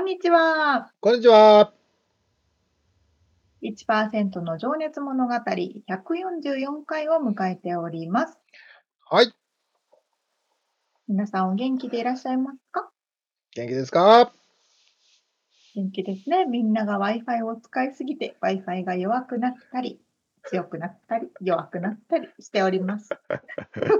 [0.00, 0.90] んにちは。
[1.00, 1.72] こんにちは。
[3.62, 8.38] 1%の情熱物語144回を迎えております。
[9.10, 9.34] はい。
[11.08, 12.88] 皆さんお元気でいらっしゃいますか？
[13.54, 14.32] 元気ですか？
[15.74, 16.46] 元気ですね。
[16.46, 20.00] みんなが Wi-Fi を使いすぎて Wi-Fi が弱くなったり、
[20.44, 23.10] 強くなったり、弱くなったりしております。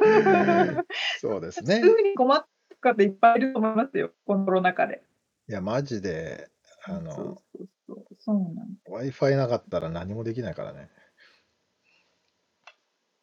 [1.20, 1.80] そうですね。
[1.80, 2.44] すぐに困っ
[2.82, 4.12] た方いっぱいいると思いますよ。
[4.24, 5.02] このコロナ禍で。
[5.50, 6.48] いや、マジで、
[6.84, 7.38] あそうの、そう
[7.88, 10.88] そうそうなんで Wi-Fi なかったら何もできないからね。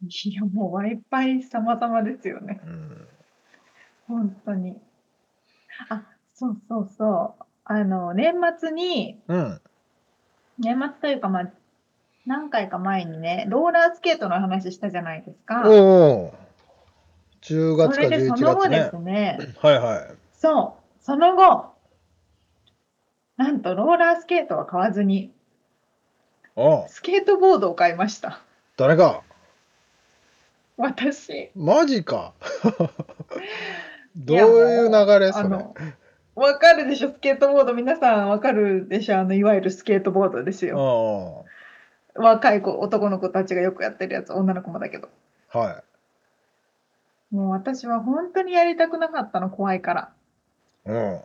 [0.09, 0.27] す。
[0.27, 2.59] いや、もう Wi-Fi 様々ですよね。
[2.65, 3.07] うん。
[4.09, 4.75] 本当に。
[5.87, 6.03] あ、
[6.35, 7.43] そうそうそう。
[7.63, 9.61] あの、年末に、うん。
[10.59, 11.51] 年末というか、まあ、
[12.25, 15.63] 何回か前にね、ローラースケートの話したじゃないですか。
[15.65, 16.33] おお。
[17.43, 18.99] 10月かそれでそ11月ねの後です。
[18.99, 20.17] ね、はいはい。
[20.33, 21.76] そう、その後、
[23.37, 25.31] なんとローラースケートは買わずに、
[26.55, 28.41] ああ、スケートボードを買いました。
[28.77, 29.21] 誰が？
[30.75, 31.51] 私。
[31.55, 32.33] マジか。
[34.15, 35.45] どういう流れそれ？
[35.45, 35.75] あの、
[36.35, 37.73] わかるでしょ、スケートボード。
[37.73, 41.45] 皆さんわかるでしょ、あの、いわゆるスケートボードですよ。
[42.15, 45.09] あ若い子、男の子たちがよくやってるやつ、女の子もだけど。
[45.51, 45.83] あ、は
[47.29, 50.09] もう私は本当にやりたくなかったの、怖いから。
[50.87, 50.89] い。
[50.89, 51.21] うん。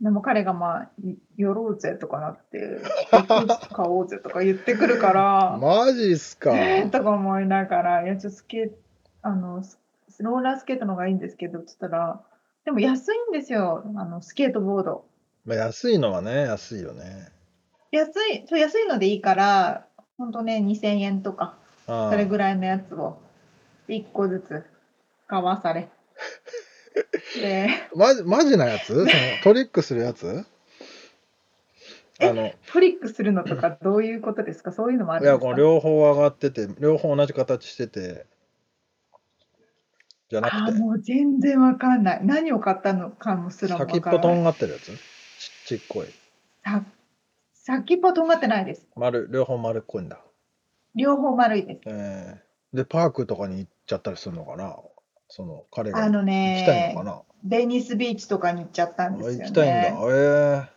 [0.00, 2.80] でも彼がまあ、い寄ろうぜとかなって、
[3.10, 6.52] 服買おうぜとか言ってくるから、 マジっすか？
[6.54, 8.70] えーとか思いながら、いや、ちょっとスケ
[9.22, 9.78] あの、ス
[10.20, 12.20] ローラースケートの方がいいんですけど、つったら、
[12.64, 15.04] でも安いんですよ、あの、スケートボード。
[15.46, 17.28] まあ、安いのはね、安いよね。
[17.90, 19.86] 安い、そう安いのでいいから、
[20.18, 21.54] ほんとね、2000円とか、
[21.86, 23.18] それぐらいのやつを、
[23.88, 24.64] 1個ずつ
[25.26, 25.88] 買わされ。
[27.34, 29.06] で、マジマジなやつ？
[29.08, 30.44] そのトリックするやつ？
[32.18, 34.72] あの、トリックするのとかどういうことですか？
[34.72, 35.46] そういうのもあいや、るんですか？
[35.46, 38.26] この両方上がってて、両方同じ形してて、
[40.30, 42.20] じゃなあーくて、もう全然わかんない。
[42.24, 44.30] 何を買ったのかもすらもわ先っぽと。
[44.34, 44.86] んがってるやつ？
[45.38, 46.06] ちちっこい。
[46.64, 46.84] さ
[47.54, 48.86] 先っぽとんがってないです。
[48.96, 50.20] 丸、両方丸っこいんだ。
[50.94, 51.80] 両方丸いです。
[51.86, 54.76] えー、で、パークとかに行っちゃったりするのかな？
[55.28, 57.22] その、彼があの行きたいのねか、な？
[57.44, 59.44] ベニスビーチとかに行っちゃったんあですよね。
[59.44, 60.00] 行きたいんだ。
[60.14, 60.76] ええ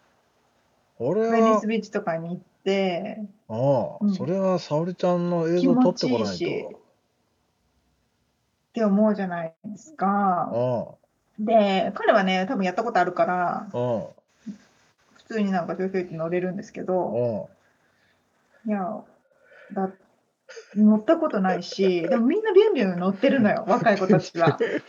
[1.02, 6.70] 俺はベニス、ビーチとかに行って、ああ、うんそれは沙織ちゃんの映像撮ってこない気持ちいいしと。
[6.70, 6.80] っ
[8.74, 10.52] て思うじゃないですか。
[10.52, 10.88] あ
[11.40, 14.04] で、彼はね、多分やったことあるから、あ、うん、
[15.16, 17.48] 普通になんかひょいひょいって乗れるんですけど、
[18.66, 18.70] うん。
[18.70, 19.04] いや、
[19.74, 19.90] だ
[20.76, 24.58] 乗ったことないし、でもみんなビュンビュン乗ってるのよ、 若い子たちは。
[24.58, 24.80] ビュン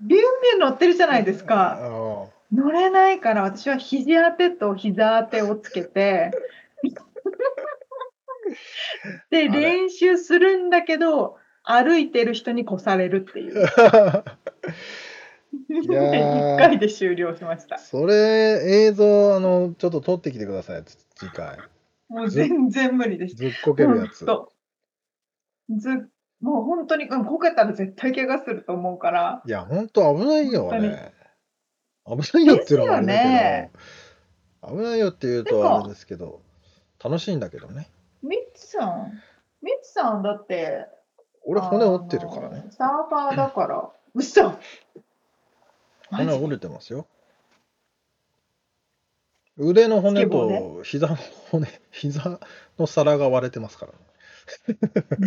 [0.00, 1.78] ビュン乗ってるじゃないですか。
[1.80, 6.30] あ乗れないから私は肘当てと膝当てをつけて、
[9.30, 13.64] で、練習するんだけど、歩いてる人に越されるっていう。
[13.78, 14.24] あ
[15.68, 17.78] 一やー回で終了しました。
[17.78, 21.58] それ映像あのちょっと撮ってきてくださいつ次回
[22.12, 23.92] もう全然無理でしずっこけた。
[23.92, 24.24] るやつ。
[25.70, 25.88] ず
[26.40, 33.70] もう本当に、うん、こけたら絶対怪我すると思うから、いやほんと危ないよ危ないよっていうのもあれだですよね。
[34.62, 36.42] 危ないよっていうとあれですけど。
[37.02, 37.88] 楽しいんだけどね。
[38.22, 39.20] ミッツさん、
[39.60, 40.86] ミッツさんだって、
[41.44, 42.66] 俺骨折ってるからね。
[42.70, 44.56] サーファーだから、嘘。
[46.12, 47.08] マジ骨折れてますよ
[49.62, 51.16] 腕の骨と膝の
[51.50, 52.40] 骨膝
[52.78, 53.98] の皿が割れてますからね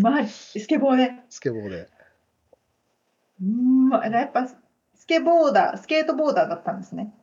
[0.02, 0.32] マジ？
[0.60, 1.12] スケボーで。
[1.30, 1.88] スケボーで
[3.42, 4.56] うんま、やっぱス
[5.08, 7.14] ケボーダー、スケートボーダーだったんですね。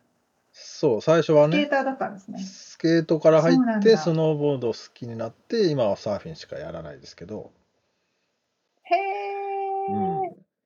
[0.53, 2.39] そう最初はねスケーターだったんですね。
[2.39, 7.51] スケートから入ってスノーボードを好きになって今はサーフィンしかやらないですけど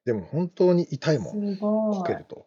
[0.04, 2.14] でも本当に痛いもん、すごいこけ。
[2.14, 2.46] ると。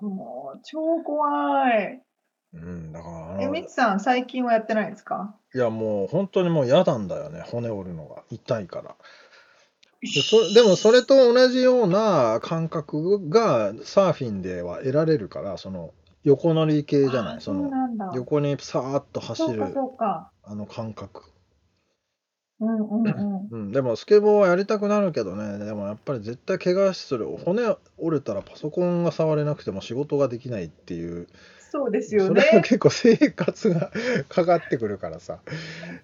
[0.00, 2.02] もう超怖い。
[2.54, 5.34] うん、だからあえ、さん、最近はやってないですか？
[5.54, 8.22] いやもう本当にもう嫌なんだよね、骨折るのが。
[8.30, 8.96] 痛いから。
[10.00, 15.92] でそでもそれと同じような感覚がサーフィンでは得られるから、その
[16.24, 18.10] 横乗り系じゃない、あそのなんだ。
[18.14, 20.30] 横にさーっと走るそうか、そうか。
[20.44, 21.24] あの感覚。
[22.60, 23.48] うんうんうん。
[23.50, 27.26] うん、でもスケボーはやりたくなるけどね、でもやっぱり絶対怪我する。
[27.36, 31.28] 骨折れたらパソコンが触れなくても仕事ができないっていう、
[31.70, 32.60] そうですよそれはね。
[32.62, 33.90] 結構生活が
[34.28, 35.40] かかってくるからさ、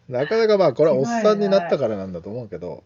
[0.08, 2.84] なかなかまあこれはおっさんになったからなんだと思うけど、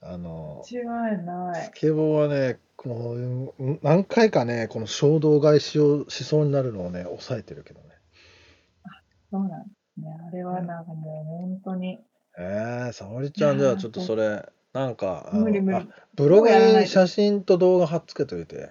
[0.00, 0.78] あの、違い
[1.24, 1.70] ないス。
[1.74, 3.16] ケボーはね、こ
[3.58, 7.86] う何回かね、この衝動買いしようしそうになるのをね、抑えてるけどね。
[9.30, 10.16] そうなんですね。
[10.28, 12.00] あれはなんかもう本当に。
[12.38, 18.70] えー、沙織ちゃん、じゃあちょっとそれ、なんか、あの無理無理あブログに写真と動画貼っつけといて。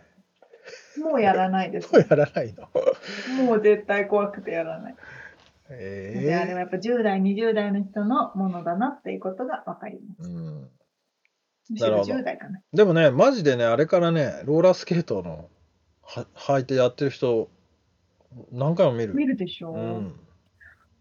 [0.99, 1.99] もうやらないですも。
[1.99, 2.67] うやらないの？
[3.45, 4.95] もう絶対怖くてやらない。
[5.69, 10.29] えであれはえやっぱ10代、20代の人のものだなっていうことがわかります。
[10.29, 10.69] うん。
[11.69, 12.61] むしろなるほど10代かな。
[12.73, 15.49] でもね、マジでね、あれからね、ローラースケートの
[16.03, 17.49] は履いてやってる人、
[18.51, 19.13] 何回も見る。
[19.13, 19.75] 見るでしょう。
[19.75, 20.19] うん。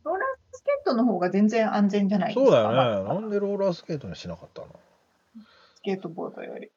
[0.05, 2.35] ローラースケートの方が全然安全じゃない？
[2.35, 2.45] ですか。
[2.45, 3.09] そうだよね。
[3.15, 4.69] なんでローラースケートにしなかったの？
[5.75, 6.71] スケートボードより。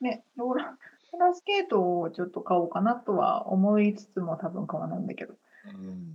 [0.00, 5.34] ね、ローラーローラースケートをちょっと買おうかなとは思いつつも多分買わないんだけど。
[5.66, 6.14] うん。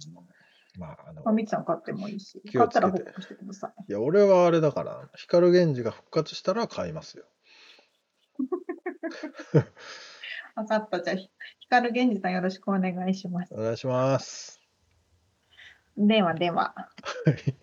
[0.77, 2.41] まあ、あのまあ、、みつさん買ってもいいし。
[2.53, 3.83] 買ったら報告してください。
[3.87, 7.25] いや、俺はあれだから、光源氏が復活したら買いますよ。
[10.55, 11.01] 分かった。
[11.01, 11.29] じゃあ、ひ
[11.61, 13.53] 光源氏さんよろしくお願いします。
[13.53, 14.61] お願いします。
[15.97, 16.75] ではでは、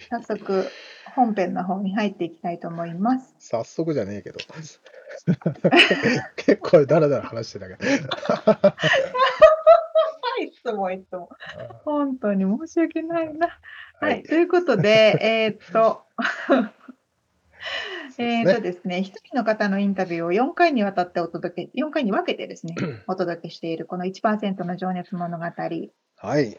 [0.08, 0.66] 早速
[1.14, 3.34] 本編の方に入っていきたいと思います。
[3.38, 4.38] 早速じゃねえけど。
[6.36, 7.86] 結構だらだら話してたけど。
[7.86, 8.74] は
[10.40, 11.28] い、いつもいつも。
[11.84, 13.58] 本当に申し訳ないな。
[14.00, 16.02] はい、ということで、 えーっと、
[18.18, 22.74] えーっとですね、一人の方のインタビューを4回にわたってお届け、4回に分けてですね、
[23.06, 25.44] お届けしているこの1%の情熱物語。
[25.44, 26.58] はい。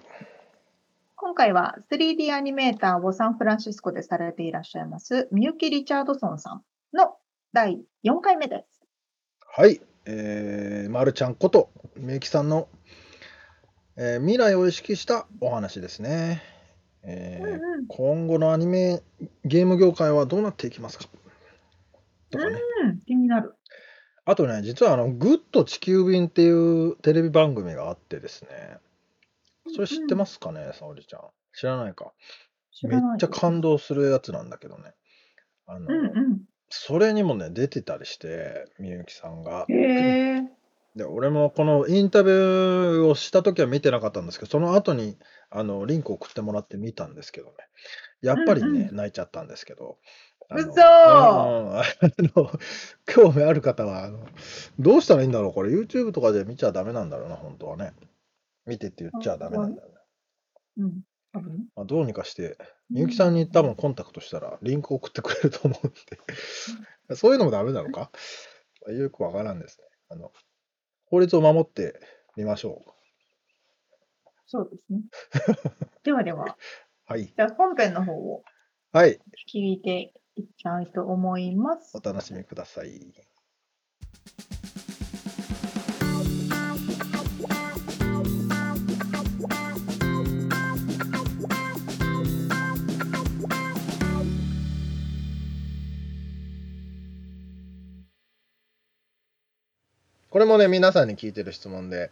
[1.25, 7.15] 今回は 3D アニメーターをサンフランシスコでされていらっしゃいます、みゆき・リチャードソンさんの
[7.53, 8.85] 第4回目です。
[9.39, 9.79] はい。
[10.05, 12.67] えー、まるちゃんこと、みゆきさんの、
[13.95, 16.43] えー未来を意識したお話ですね。
[17.03, 19.01] えーうんうん今後のアニメ
[19.45, 21.05] ゲーム業界はどうなっていきますか？
[22.31, 22.59] とかね。
[22.83, 23.55] うん、気になる。
[24.25, 28.77] あとね、実はあの、グッと地球便っていうテレビ番組があってですね。
[29.73, 31.21] それ知ってますかね、沙織ちゃん。
[31.53, 32.13] 知らないか。
[32.83, 34.93] めっちゃ感動するやつなんだけどね。
[35.67, 36.41] あの、うんうん。
[36.69, 39.65] それにもね、出てたりして、みゆきさんが。
[40.95, 45.17] で、俺もこのインタビューをした時は見てなかったんですけど、その後に
[45.49, 47.53] あのリンクを送ってもらって見たんですけどね。
[48.21, 49.85] やっぱりね、うんう泣いちゃったんですけど。
[49.87, 49.93] うん
[50.55, 51.81] あ
[52.35, 52.51] の
[53.07, 54.27] 興味ある方はあの、
[54.77, 57.93] どうしたらいいんだろうこれ YouTube とかで見ちゃダメなんだろうな、本当はね。
[58.65, 59.95] 見てって言っちゃダメなんだよね。
[60.77, 61.01] うん。
[61.33, 62.57] 多分まあ、どうにかして、
[62.89, 65.89] みゆきさんに多分コンタクトしたらリンク送ってくれると思うん
[67.07, 67.15] で。
[67.15, 68.11] そういうのもダメなのか？
[68.87, 69.87] よくわからんですね。
[70.09, 70.31] あの、
[71.05, 71.99] 法律を守って
[72.35, 72.91] みましょう。
[74.45, 75.01] そうですね。
[76.03, 76.57] ではでは、
[77.05, 77.27] はい。
[77.27, 78.43] じゃあ本編の方を
[78.91, 79.19] はい。
[79.51, 81.99] 聞いていきたいと思いますお。
[82.01, 83.13] 楽しみください。
[100.33, 102.09] これもね、皆さんに聞いてる質問で、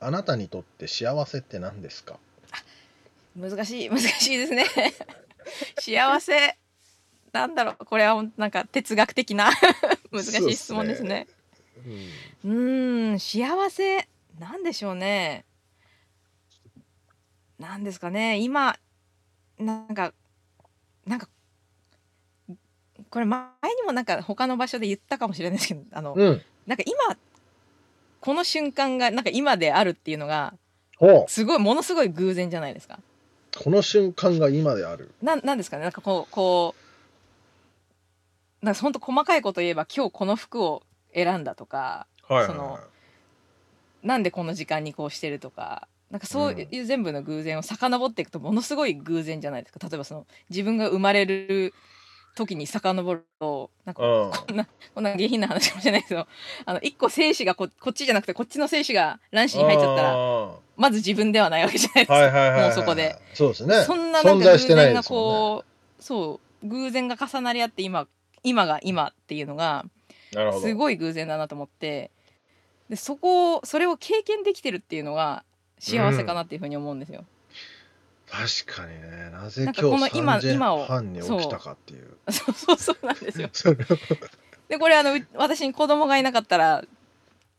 [0.00, 2.18] あなたにとって幸せって何ですか？
[3.36, 4.64] 難しい 難しいですね。
[5.78, 6.56] 幸せ
[7.30, 7.84] なんだろう？
[7.84, 9.50] これはなんか哲学的な
[10.12, 11.26] 難しい質問ですね。
[12.42, 12.52] うん。
[12.52, 14.08] うーん幸せ
[14.38, 15.44] なんでしょうね？
[17.58, 18.38] なんですかね？
[18.38, 18.78] 今
[19.58, 20.14] なんか
[21.04, 21.28] なんか
[23.10, 23.42] これ前
[23.76, 26.42] にもなんか他の場所で言ったかもしれないですけどあの、うん。
[26.66, 27.16] なんか今
[28.20, 30.54] この瞬間がなんか今であるっていうのが。
[31.26, 32.98] すごいものすごい偶然じゃないですか。
[33.62, 35.10] この瞬間が今である。
[35.20, 35.82] ななんですかね？
[35.82, 36.74] なんかこうこ
[38.62, 42.78] うなんかほんと細かいこと言えば今日この服を選んだとかはいその
[44.02, 51.74] なんでこの時間にこうしてるとかなんかそういう全部の偶然を遡っていくとものすごい偶然じゃないですか例えばその自分が生まれる
[52.34, 54.30] 時に遡るとなんかうん。
[54.30, 56.26] こんなこんな下品な話かもしれないけど
[56.64, 63.16] あの一個精子がここっちじゃなくてこっちの精子が卵子に入っちゃったらあまず自分ではないわけじゃないですーか、はいはいはいはいもうそこで。
[63.34, 63.82] そうですね。
[63.82, 65.64] そんななん存か偶然がこ
[65.98, 68.06] うそう偶然が重なり合って今
[68.42, 69.84] 今が今っていうのが
[70.60, 72.10] すごい偶然だなと思って
[72.88, 75.44] でそこをそれを経験できてるっていうのが
[75.78, 77.24] 幸せかなっていうふうに思うんですよ。
[78.34, 79.30] 確かにね。
[79.30, 80.84] なぜなんかこの今日3時今今を。
[80.84, 82.16] 半に起きたかっていう。
[82.30, 82.52] そう。
[82.54, 83.48] そうそうなんですよ。
[83.54, 83.76] それを
[84.68, 86.84] でこれあのう私に子供がいなかったら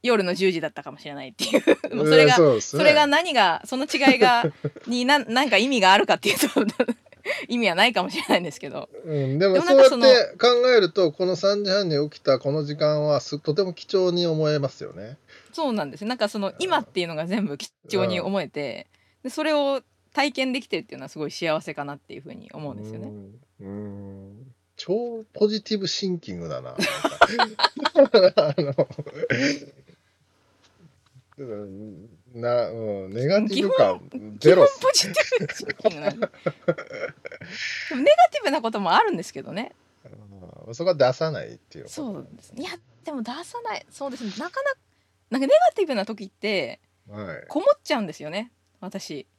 [0.03, 1.63] 夜の10時だったかもしれないっていう。
[1.95, 2.79] もうそれが、うんうですね。
[2.81, 4.45] それが何がその違いが
[4.87, 6.47] にななんか意味があるかっていうと
[7.47, 8.89] 意味はないかもしれないんですけど。
[9.05, 15.17] うん、でもでもそうやっなんかそのて考えるとこの3時半に起きたこの時間はすとても貴重に思えますよね。
[15.53, 16.01] そうなんです。
[16.01, 18.87] よなんかその今っていうのが全部貴重に思えて
[19.23, 19.81] でそれを
[20.15, 23.09] 体験できてるっていうのはすごい幸せかなっていうふうに思うんですよね。
[23.09, 24.53] うんうん。
[24.77, 26.73] 超ポジティブシンキングだな。
[32.33, 32.73] なう
[33.09, 33.13] ん。
[33.13, 36.31] ネガティブ感ゼロポジティブシンキングなんででも
[38.01, 39.75] ネガティブなこともあるんですけどね。
[40.65, 40.75] うん。
[40.75, 42.53] そこは出さないっていうそうです。
[42.53, 42.71] ねいや
[43.03, 43.85] でも出さない。
[43.89, 44.77] そうですねなかなか
[45.29, 46.79] なんかネガティブな時って
[47.09, 47.45] はい。
[47.49, 48.53] こもっちゃうんですよね。
[48.79, 49.15] 私。
[49.19, 49.34] うん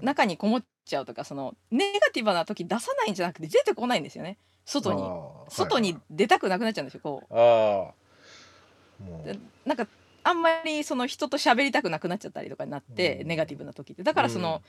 [0.00, 4.38] 中にこもっちゃうとかそのネガティブな時出さないんじゃなくて出てこないんですよね。
[4.64, 5.02] 外に。
[5.48, 7.34] 外に出たくなくなっちゃうんですよこう。
[7.34, 8.02] はいあ
[9.66, 9.88] なんか
[10.24, 13.28] あんまりその人と喋りたくなくなっちゃったりとかになって、うん。
[13.28, 14.04] ネガティブな時って。
[14.04, 14.62] だからその、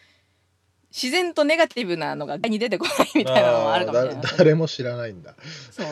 [0.94, 4.24] 自然とネガティブなのが外に出てこないみたいなのもあるかもしれない。
[4.38, 5.34] 誰も知らないんだ。
[5.72, 5.88] そう。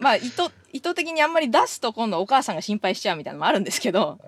[0.00, 4.18] まあ意図意図的にあんまり出すと今度お母さんが心配しちゃうみたいなのもあるんですけど。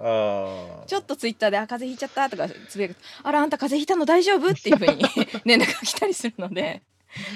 [0.86, 5.02] ちょっとツイッターで「あ風邪ひいちゃった」とかつぶやくとあらあんた風邪ひいたの大丈夫?」っていうふうに
[5.46, 6.82] 連絡が来たりするので。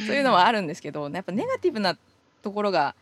[0.06, 1.99] そういうのはあるんですけどやっぱネガティブな
[2.42, 2.95] ところが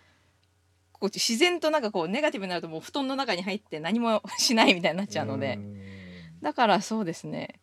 [0.92, 5.54] こう自然となんかこうネガティブになるともう布団の中に入って何もしないみたいになっちゃうので。
[5.54, 6.40] ん。
[6.42, 7.60] だからそうですね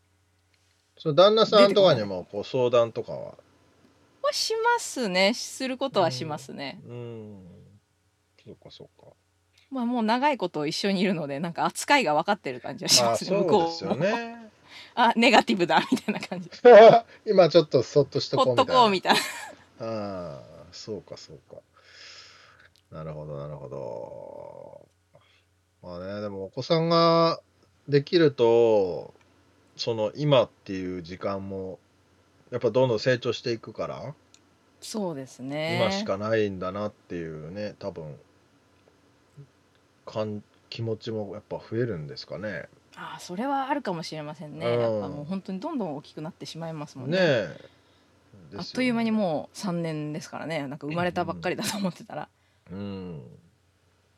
[1.02, 3.34] その旦那さんとかにもこう相談とかは？
[4.22, 6.80] はしますねすることはしますね。
[6.88, 7.40] うん。
[8.46, 9.08] そうかそうか。
[9.72, 14.52] まあもう長いこと一緒にいるのでなんか扱いが分かってる感じはしますね向こそうですようもね。
[14.94, 16.52] あネガティブだみたいな感じ
[17.26, 18.74] 今ちょっとそっとしとこほっうみたいな。
[18.74, 19.20] とこうみたいな
[19.80, 20.42] ああ、
[20.72, 21.58] そうかそうか。
[22.92, 24.88] なるほどなるほど。
[25.82, 27.42] まあね、でもお子さんが
[27.88, 29.16] できると、
[29.82, 31.80] その今っていう時間も、
[32.52, 34.14] やっぱどんどん成長していくから、
[34.80, 38.16] そうですね今しかないんだなっていうね、多分、
[40.06, 42.70] かん気持ちもやっぱ増えるんですかね。
[42.96, 47.60] ああそれはあるかもしれませんね、うんやっぱもう本当にどんどん大きくなってしまいますもんねねえ。
[48.58, 49.14] あっという間にう。
[49.14, 52.30] もう3年ですからねなんか生まれたばっかりだと思ってたら、
[52.72, 53.18] うん。
[53.18, 53.22] っ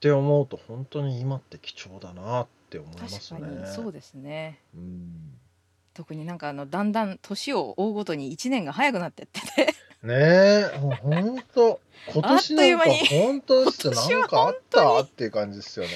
[0.02, 3.58] て思うと本当に今って貴重だなって思います確ね。
[3.62, 5.40] かにそうですねうん
[5.94, 10.72] 特になんかあのだんだん年を追うごとに1年が早くなってっててねえ、
[11.02, 11.80] 本当、
[12.12, 15.92] 今年なんかあっという本当ですなんかあったっていう感じですよね。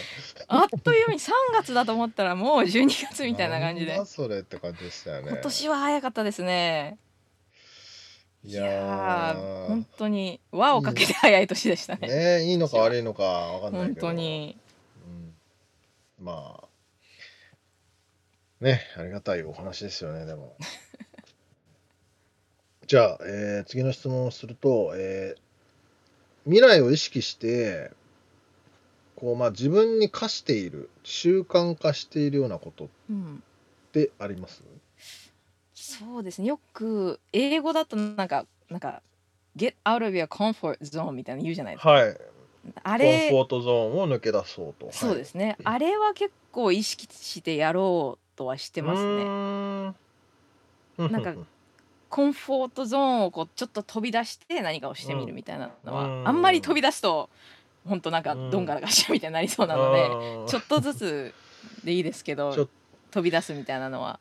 [0.47, 5.31] あっという間に3月だと思ったらもう12月みたいな感じでそれって感じでしたよね。
[5.31, 6.97] 今年は早かったですね
[8.45, 9.35] いいや
[9.67, 14.07] 本当に輪をかけて早い年でしたねねえ、いいのか悪いのかわかんない本けど。
[14.07, 14.57] 当に
[15.05, 15.09] う
[16.21, 16.25] ん。
[16.25, 16.66] まあ、
[18.59, 20.55] ね、ありがたいお話ですよね、でも。
[22.87, 25.41] じゃあ、えー次の質問をすると、えー
[26.45, 27.91] 未来を意識して、
[29.17, 33.43] こう、まあ、自分に課している、習慣化しているようなことっうん
[33.91, 34.63] てあります？
[35.73, 39.01] そうですねよく英語だとなんかなんか
[39.57, 42.17] get out of your comfort zone みたいなの言うじゃないですかはい。
[42.83, 44.89] あコンフれォートゾーンを抜け出そうと。。
[44.91, 49.23] そうですすねあれは結構意識してやろうとはしてますね。
[51.09, 51.33] ねなんか
[52.09, 56.27] コンフォートゾーンをこうちょっと飛び出して何かをしてみるみたいなのは、うん。
[56.27, 57.29] あんまり飛び出すと
[57.85, 60.09] 本当なんかうんどんがらがしちゃうみたいになりそうなので、
[60.47, 61.33] ちょっとずつ
[61.83, 62.69] でいいですけど
[63.11, 64.19] 飛び出すみたいなのは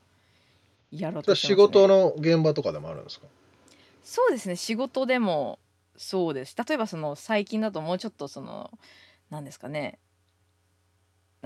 [0.90, 3.26] やろうとね、仕事の現場とかでもあるんですか？
[4.02, 4.56] そうですね。
[4.56, 5.58] 仕事でも
[5.96, 6.56] そうです。
[6.56, 8.70] 例えばその最近だともうちょっとその
[9.30, 9.99] 何ですかね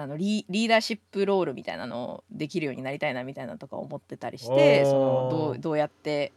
[0.02, 6.32] あのリリーダーシップロールみたいなのをできるようになりたいなみたいなとか思ってたりしてそのどうどうやって、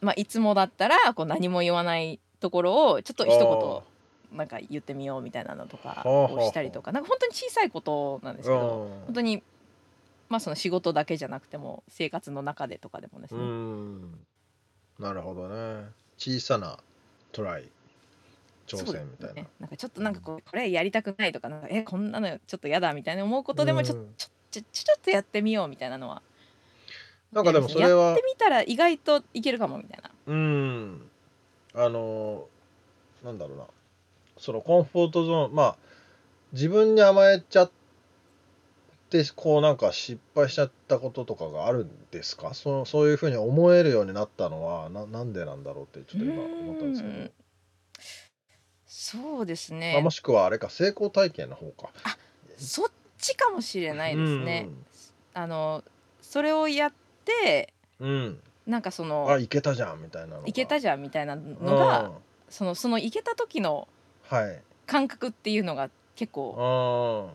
[0.00, 3.84] まあ、いつもだったらこう何も言わないところをちょっと一
[4.30, 9.04] 言なんか言ってみようみたいなのとかをしたりとかなんか本当に小さいことなんですけどうん。
[9.06, 9.42] 本当に
[10.28, 14.00] まあその仕事だけじゃなくても生活の中でとかでもですうね、ん。
[14.98, 15.86] なるほどね。
[16.18, 16.78] 小さな
[17.32, 17.68] トライ
[18.66, 19.34] 挑戦みたいな。
[19.34, 26.22] ね、なんかちょっとなんかこうこれやりたくないとかなんかえこんなのちょっと嫌だみたいな思うことでもちょ,、うんちょちょちょっとやってみようみたいなのは
[27.32, 31.10] なんかでもそれはやってみたら意外といけるかもみたいなうん。
[31.74, 33.64] あのーなんだろうな。
[34.38, 35.76] そのコンフォートゾーン、まあ、
[36.52, 37.70] 自分に甘えちゃっ
[39.10, 42.52] て、こうなんか失敗しちゃったこととかがあるんですか？
[42.52, 47.30] そそういうふうに思えるようになったのはな、なんでなんだろうってちょっと今思ったんですけど。
[48.96, 51.90] そうですまあ、ねもしくはあれか、成功体験の方か。
[52.56, 54.68] そっちかもしれないですね。
[55.34, 55.82] あの
[56.22, 56.92] それをやっ
[57.24, 58.08] てうん。
[58.08, 58.40] うん。
[58.66, 60.48] なんかそあ、のいけたじゃんみたいなのが。
[60.48, 62.12] いけたじゃんみたいなのうんが
[62.48, 63.88] そのそのいけた時の
[64.28, 64.62] はい。
[64.86, 66.30] 感覚っていうのが結うん。
[66.32, 67.30] 構も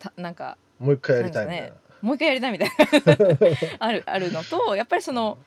[0.00, 1.76] たなんかう一回やりたいみたいな。
[2.02, 3.16] もう一回やりたいみたいな
[3.86, 5.38] あるあるのとやっぱりその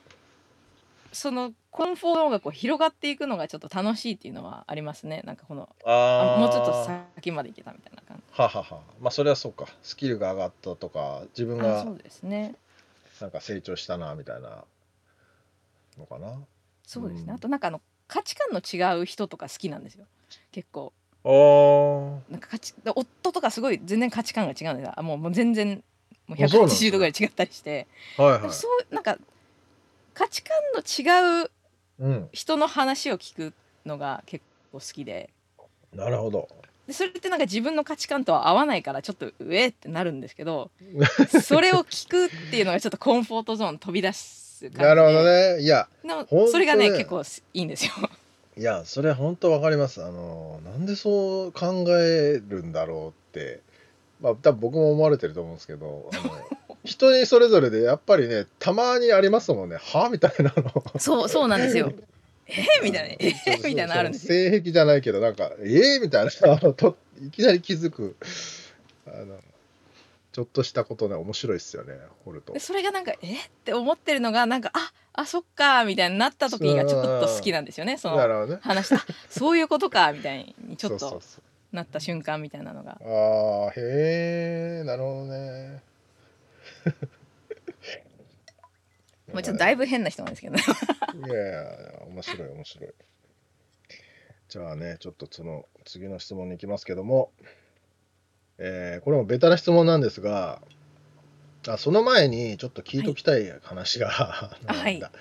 [1.12, 5.22] そのコンフォートゾーンがこう広がっていくのがちょっと楽しいっていうのはありますね。
[5.24, 6.36] なんかこのあー。
[6.36, 8.22] あもうちょっと先までいけたみたいな感じ。
[8.32, 8.80] ははは。
[9.00, 9.66] まあそれはそうか。
[9.82, 12.54] スキルが上がったとか自分があそうですね。
[13.20, 14.64] なんか成長したなみたいな
[15.98, 16.32] のかな。
[16.84, 17.34] そうですね、うん。
[17.36, 20.06] あとなんかあの価値観の違う人とか好きなんですよ。
[20.50, 20.92] 結構。
[21.24, 24.92] おなんか価値で夫とかすごい全然価値観が違うんですよ。
[24.96, 25.82] あもうもう全然
[26.26, 26.88] もうあそうなんですね。
[26.88, 27.86] 180度ぐらい違ったりして。
[28.16, 28.52] はいはい。
[28.52, 29.18] そうなんか
[30.14, 31.50] 価値観の違う
[32.00, 32.28] うん。
[32.32, 33.52] 人の話を聞く
[33.86, 35.30] のが結構好きで。
[35.94, 36.48] なるほど。
[36.86, 40.70] でそれってなんか自分の価値観とは合わないからちょっとうえってなるんですけど
[41.44, 44.84] それを聞くっていうのがちょっとコンフォートゾーン飛び出す感じで。
[44.84, 45.60] なるほどね。
[45.60, 45.88] いや
[46.50, 47.22] それがね結構
[47.54, 47.92] いいんですよ。
[48.56, 50.04] いやそれ本当わかります。
[50.04, 53.60] あのなんでそう考えるんだろうって。
[54.20, 56.08] まあ多分僕も思われてると思うんですけど
[56.84, 59.76] 人にそれぞれでやっぱりねたまにありますもんね。
[59.76, 60.08] は？
[60.10, 60.84] みたいなの。
[60.98, 61.92] そうそうなんですよ。
[62.46, 62.52] え？
[62.80, 63.16] ー、みたいな。
[63.18, 63.34] え？
[63.58, 64.50] みたいなのあるんですよ。
[64.50, 65.98] 性癖じゃないけどなんかえ？
[65.98, 68.16] ー、みたいなあのといきなり気づく。
[69.06, 69.38] あの
[70.32, 72.52] ちょっとしたことね面白いっすよね掘ると。
[72.54, 73.26] でそれがなんかえ？
[73.26, 77.98] ーって思ってるのがなんかああそっかみたいになった時がちょっと好きなんですよね。
[77.98, 78.96] その話した。
[78.96, 81.20] あそういうことかみたいにちょっと
[81.70, 82.92] なった瞬間みたいなのが。
[82.92, 82.94] あ
[83.68, 85.82] あへえなるほどね
[89.32, 90.62] まあちょっとだいぶ変な人なんですけどね。
[91.26, 92.90] いやいやいや面白い面白い
[94.48, 97.32] じゃあねちょっとその次の質問に行きますけども
[98.58, 100.60] えーこれもベタな質問なんですが
[101.66, 104.58] あその前にちょっと聞いときたい話が、は
[104.90, 105.12] いなんだ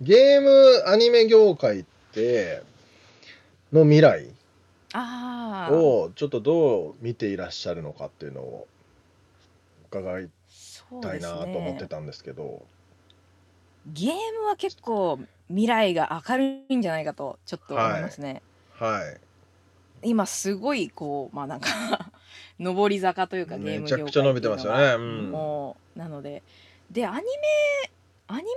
[0.00, 2.62] ゲームアニメ業界って
[3.72, 4.30] の未来。
[4.94, 8.66] をちょっとどう見ていらっしゃるのかっていうのを
[9.90, 10.30] 伺い
[10.90, 11.88] そうですたいなと思ってね。
[11.88, 12.64] たんですけど
[13.86, 18.42] ゲームは結構未来が明るいんじゃないかとちょっと思いますね。
[18.72, 19.20] はい
[20.02, 21.68] 今すごいこうまあなんか
[22.60, 26.42] 上り坂というかゲームめちゃくちゃ伸びてますよねうんもうなので
[26.90, 27.90] でアニメ
[28.28, 28.50] アニメ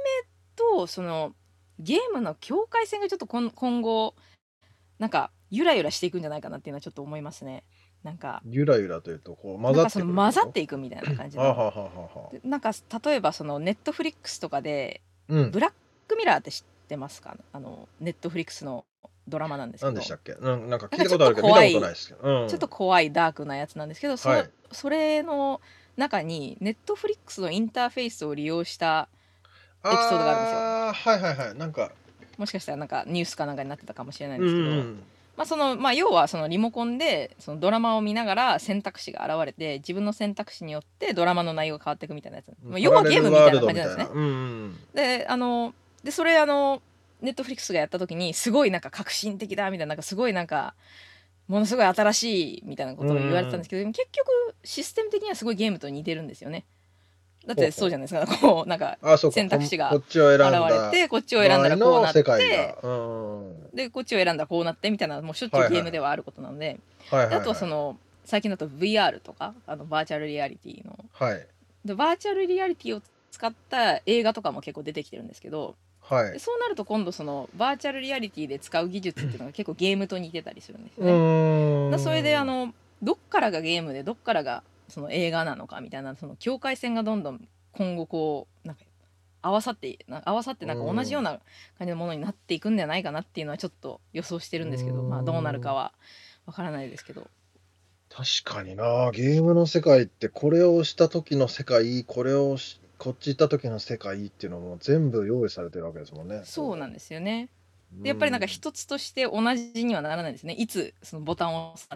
[0.56, 1.34] とその
[1.80, 4.16] ゲームの境界線がちょっと今今後
[5.00, 7.64] なんかゆらゆらしていくんじゃないかなっていうのはちょっと思いますね。
[8.04, 11.44] なんかゆらゆらというとこう混ざって混ざっていくみたいな感じで
[12.44, 12.72] なんか
[13.04, 15.52] 例えばそのネットフリックスとかでうん。
[15.52, 15.72] ブラッ
[16.08, 17.38] クミラーって知ってますか？
[17.54, 18.86] あのネットフリックスの
[19.28, 19.92] ドラマなんですけど。
[19.92, 20.32] 何でしたっけ？
[20.32, 21.80] うんなんか聞いたことあるけどなんかちょっと怖い。
[21.80, 24.50] 見たことないですけど、うん、ちょっと怖いダークなやつなんですけど、そのはい。
[24.72, 25.62] それの
[25.98, 29.10] 中にネットフリックスのインターフェースを利用した
[29.86, 30.44] エピソードがあるん
[30.94, 31.14] ですよ。
[31.14, 31.58] はいはいはい。
[31.58, 31.92] なんか。
[32.38, 35.04] もしかしたらなんかニュースかなんかになってたかもしれないんうですけど、ん
[35.40, 44.08] まあそのまあ、要はそのリモコンでそのドラマを見ながら選択肢が現れて自分の選択肢によってドラマの内容が変わっていくみたいなやつ、まあ、要はゲームみたいな感じなんですね。
[44.14, 44.26] うんう
[44.66, 45.74] んであの
[46.04, 46.82] でそれあの
[47.22, 50.74] ネットフリックスがやった時にすごいなんか革新的だみたいななんかすごいなんか
[51.48, 54.28] ものすごい新しいみたいなことを言われてたんですけど、結局
[54.66, 56.66] システム的にはすごいゲームと似てるんですよね。
[57.50, 58.38] だってそうじゃないですか。
[58.38, 59.00] こうなんか
[59.32, 62.22] 選択肢がここっちを選ん現だれてこっちを選んだらこうなって。
[62.22, 62.38] が。
[62.84, 71.00] うんでこっちを選んだらこうなってみたいなもうしょっちゅうゲームではあることなので、はいはい、あとはその最近だと VR とかあのバーチャルリアリティの。
[71.14, 71.48] はい。
[71.84, 76.34] でバーチャルリアリティを使った映画とかも結構出てきてるんですけどはい。
[76.34, 81.98] でそうなると今度そのバーチャルリアリティで使う技術っていうのが結構ゲームと似てたりするんですようね。
[81.98, 88.84] それであのどっからがゲームでどっからがその映画なのかみたいなその境界線がどんどん今後こうなんか
[89.42, 91.40] 合わさってな合わさってなんか同じような
[91.78, 95.10] 感じのものになっていくんじゃないかなっていうのはちょっと予想してるんですけど、うん。
[95.10, 95.94] まあどうなるかは
[96.46, 97.28] わからないですけど。
[98.10, 106.42] 確かになゲームの世界ってこれをした時の世界これをしこっち行った時の世界っていうのも全部用意されてるわけですもんね。
[106.44, 107.50] そうなんですよね。
[107.92, 110.54] でやっぱりなんか一つとして同じにはならないですね。
[110.54, 111.88] いつそのボタンを押す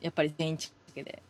[0.00, 1.22] やっぱり全員違うだけで、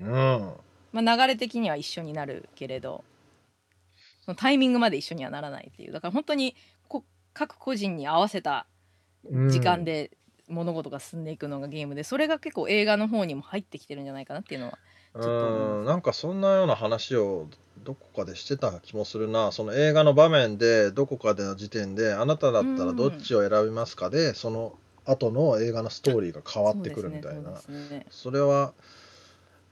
[0.00, 0.52] うん。
[0.92, 3.04] まあ、流れ的には一緒になるけれど
[4.24, 5.92] そのタイミングまで一緒にはならないっていう。
[5.92, 6.56] だから本当に
[6.88, 8.66] こ各個人に合わせた
[9.24, 9.50] うん。
[9.50, 10.10] 時間で
[10.48, 14.78] 物事が進んでいくのがゲームでそれが結構映画の方にも入ってきてるんじゃないかなっていうのは
[15.20, 15.82] ちう。
[15.82, 15.84] ん。
[15.84, 17.46] なんかそんなような話を
[17.84, 19.52] どこかでしてた気もするな。
[19.52, 27.40] その映画の場面でどこかでの時点であなただったらどっちを選びますかで、その後の映画のストーリーが変わってくるみたいな。
[27.40, 28.06] そうですね。
[28.10, 28.72] それは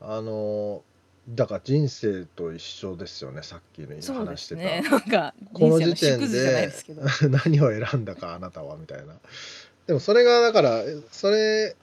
[0.07, 0.83] あの
[1.29, 6.71] だから人生と一緒ですよねさっきの話してた、すねなんかこの時点で
[7.45, 9.15] 何を選んだかあなたはみたいな。
[9.87, 11.77] でもそれがだからそれ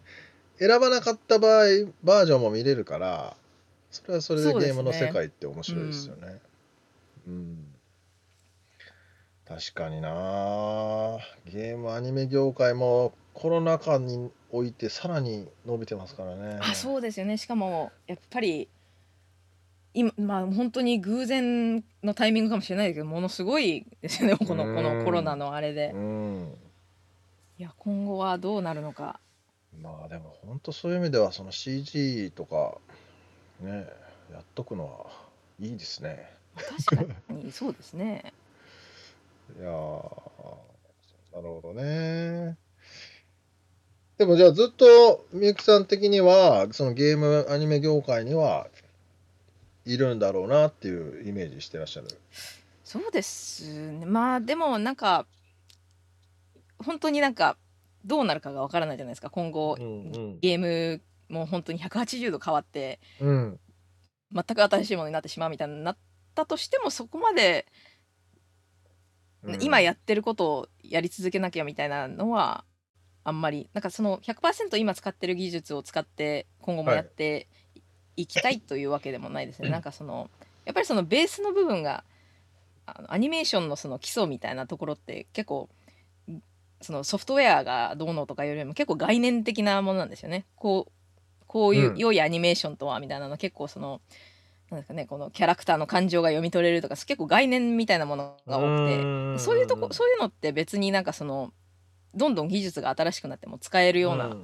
[0.59, 1.65] 選ばなかった場合
[2.03, 3.35] バージョンも見れるから
[3.89, 6.39] それはそれでゲームの世界って面白いですよね。
[7.27, 7.65] うん、
[9.47, 11.17] 確かにな。
[11.45, 16.59] ゲームアニメ業界もコロナ禍においてさらに伸びてますからね。
[16.61, 17.37] あそうですよね。
[17.37, 18.67] しかもやっぱり
[19.93, 24.37] 今まあ本当に偶然のタイミングかもしれないけどものすごいですよね。
[24.37, 24.75] このうん。
[24.75, 25.91] このコロナのあれで。
[25.93, 26.53] うん。
[27.57, 29.19] いや今後はどうなるのか。
[29.81, 32.77] まあでも本当そういう意味ではその CG とか
[33.61, 33.87] ね
[34.31, 35.05] やっとくのは
[35.59, 36.29] いいですね。
[36.55, 38.33] 確かにそうですね。
[39.57, 39.71] いやー
[41.33, 42.57] なるほどね。
[44.21, 48.67] でもじゃあずっとみゆきさん的にはそのゲームアニメ業界には
[49.83, 52.07] いるんだろうなっていうイメージしてらっしゃる。
[52.83, 55.25] そうですねまあでもなんか
[56.77, 57.57] 本当になんか
[58.05, 63.59] どうなるかがわからないじゃないですか今後、うんゲームも本当に180度変わってうん。
[64.31, 65.97] 全く新しいものになってしまうみたいになっ
[66.35, 67.65] たとしてもそこまで、
[69.41, 72.63] うん今やってることをやり続けなきゃみたいなのは
[73.23, 77.47] あんまりなんかその100%今使ってる技術を使って今後もやって
[78.17, 79.69] いきたいというわけでもないですね。
[79.69, 80.29] なんかその
[80.65, 82.03] やっぱりそのベースの部分が
[82.85, 85.69] あのアニメーションのその基礎みたいなところって結構
[86.81, 90.45] そのソフトウェアがどうのとかよりも結構概念的なものなんですよね。
[90.55, 90.91] こう
[91.47, 94.01] こういううん良いアニメーションとはみたいなの結構その
[94.71, 101.51] なんですかねこのキャラクターの感情が読み取れるとか結構概念みたいなものが多くてそういうとこそういうのって別になんかその
[102.15, 104.43] どんどん技術が新しくなっても使えるような、ん。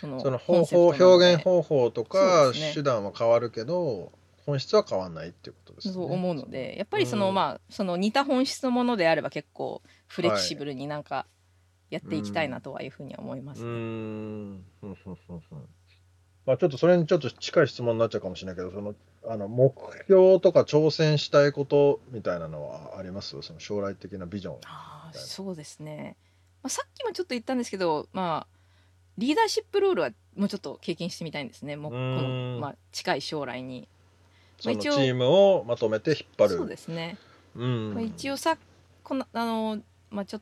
[0.00, 2.72] そのその方法表現方法とそかね。
[2.74, 4.12] 手段は変わるけど
[4.46, 5.94] 本質は変わらないっていうことですね。
[5.94, 7.34] そう思うのでやっぱりその、うん。
[7.34, 11.26] まあその似た本質のものであれば結構フレキシブルになんか
[11.90, 14.94] やっていきたいなとはいうふうには思います、うーんふん
[16.46, 18.94] まあちょっとそれにちょっと近い質問になっちゃうかもしれないけどその
[19.28, 19.72] あの目
[20.08, 23.40] 標とか挑戦したいことみたいなのはあります？
[23.42, 24.56] その将来的なビジョン。
[24.64, 26.16] あそうですね、
[26.62, 28.52] まあ、さっきもちょっと言ったんですけどまあ
[29.18, 31.76] リーダーシップロールはもうちょっと経験してみたいんですね。
[31.76, 32.54] もうこうん。
[32.54, 33.86] の、まあ、近い将来に、
[34.58, 36.56] そのチームをまとめて引っ張る。
[36.56, 37.18] そうですね。
[37.54, 37.94] うん。
[37.94, 38.56] まあ、一応さ
[39.02, 40.40] このあの、まあ、ちょ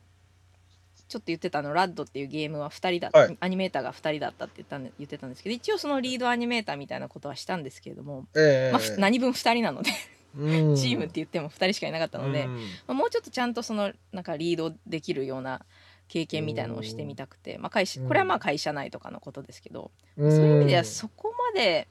[1.07, 3.37] ちょっと言ってたあのラッドっていうゲームは2人だ、はい。
[3.41, 8.71] アニメーターが2人だったって言ったんで言ってたんですけど一応そのリードアニメーターみたいなことはしたんですけれども、ええ。
[8.71, 9.91] まあ、ふ何分2人なので
[10.37, 10.75] うん。
[10.77, 12.55] チームって言っても2人しかいなかったので、うん。
[12.55, 15.65] まあ、もうちょっとちゃんとそのなんかリードできるような
[16.11, 18.07] 経験みたいのをしてみたくて、まあ、会社うん。
[18.09, 20.29] これはまあ会社内とかのことですけど、うん。
[20.29, 21.87] そういう意味ではそこまで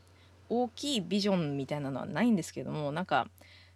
[0.50, 3.28] 大きいビジョンみたいなのはないんですけどもなんか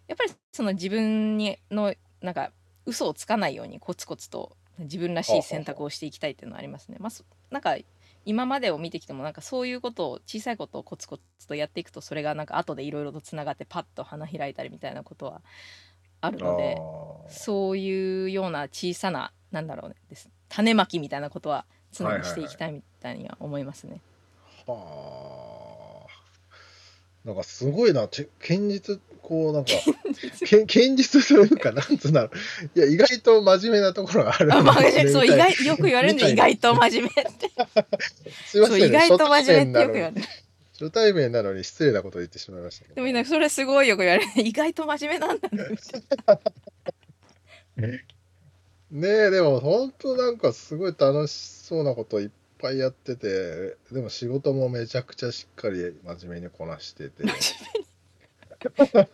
[0.07, 2.51] やっぱりその自分にのなんか
[2.85, 6.97] 嘘をつかないようにコツコツと自分らしい選択をしていきたいっていうのはありますね。
[6.99, 7.75] まあ、そなんか
[8.25, 15.41] 今までを見てきてもなんかそういうことを小さいことをコツコツとやっていくとそれがなんか後でいろいろとつながってパッと花開いたりみたいなことは
[16.21, 16.75] あるので
[17.29, 24.01] そういうような小さななんだろうねです種まきみたいなことは常にしていきたいみたいには思いますね。
[24.67, 25.85] はあ。
[27.25, 29.71] なんかすごいな、ち堅実、こうなんか、
[30.45, 32.29] け堅実というか、なんつうんだろ
[32.75, 32.79] う。
[32.79, 37.49] いや、意外と真面目なところがあるあ、まあ、ねそう意外よく言われるんで意外と真面目って。
[38.45, 40.27] すいません、ね、意外と真面目ってよく言われる。
[40.73, 42.95] 初対面なのに失礼なことを言ってしまいましたけど。
[42.95, 44.31] でもみんなそれすごいよく言われる。
[44.35, 45.97] 意外と真面目なんだねみた
[47.87, 48.05] い
[48.95, 52.29] ねえ、でも本当なんかすごい楽しそうなこといっ
[52.59, 57.25] ぱいやってて、でも仕事もめちゃくちゃしっかり真面目にこなしてて。
[57.25, 57.33] な。
[58.79, 59.07] だか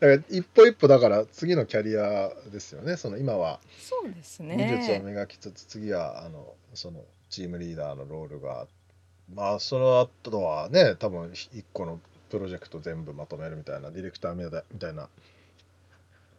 [0.00, 2.96] ら一歩一歩だから次のキャリアですよね。
[2.96, 5.02] その今はそうです技術をね。
[5.04, 8.66] 磨きつつ、次はあのそのチームリーダーのロールが、
[9.34, 15.10] まあその後はね、多分一個のプロジェクト全部まとめるみたいなディレクターみたいみたいな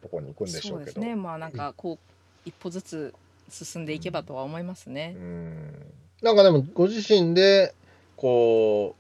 [0.02, 0.92] とこに行くんでしょうけど。
[0.94, 1.16] そうですね。
[1.16, 3.14] まあなんかこう一歩ずつ
[3.50, 5.16] 進んでいけばとは思いますね。
[5.18, 5.74] うん。
[6.22, 7.74] なんかでもご自身で
[8.16, 8.96] こ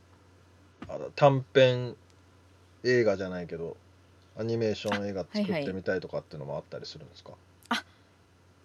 [0.82, 1.96] う短編
[2.84, 3.76] 映画じゃないけど
[4.38, 7.32] アニメーション映画作ってみたいとかっていうのもあったりするんですか、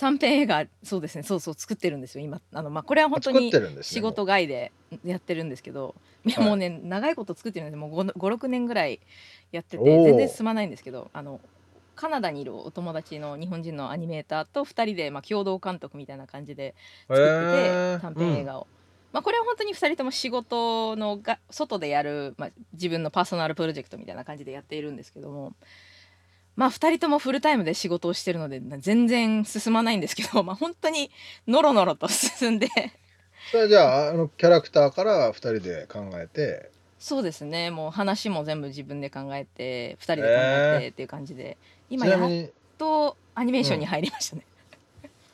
[0.02, 1.22] 短編映画そうですね。
[1.22, 2.40] そうそう作ってるんですよ今。
[2.52, 4.72] あの、まあ、これは本当に仕事外で
[5.04, 6.30] やってるんですけどい。
[6.30, 8.98] やはいもうね長いこと作ってるんですもう56年ぐらい
[9.52, 11.40] やってて全然進まないんですけどあの
[11.94, 16.74] カナダにいるお友達の日本人のアニメーターと2人で、まあ、共同監督みたいな感じで
[17.08, 18.66] も作ってて短編映画を。
[19.12, 25.52] まあ、これは本当に2人とも仕事のが外でやる、まあ、自分のパーソナルプロジェクトみたいな感じでやっているんですけども
[26.56, 31.10] まあ2人ともフルタイムで仕事をしてるので全然進まないんですけど、 まあ、本当に
[31.46, 32.68] ノロノロと進んで。
[33.50, 36.70] それはじゃああのキャラクターから2人で考えて。
[36.98, 37.70] そうですね。
[37.70, 41.56] もう話も全部自分で考えて2人で考えてっていう感じで、
[41.92, 44.46] 今やっとアニメーションに入りましたね。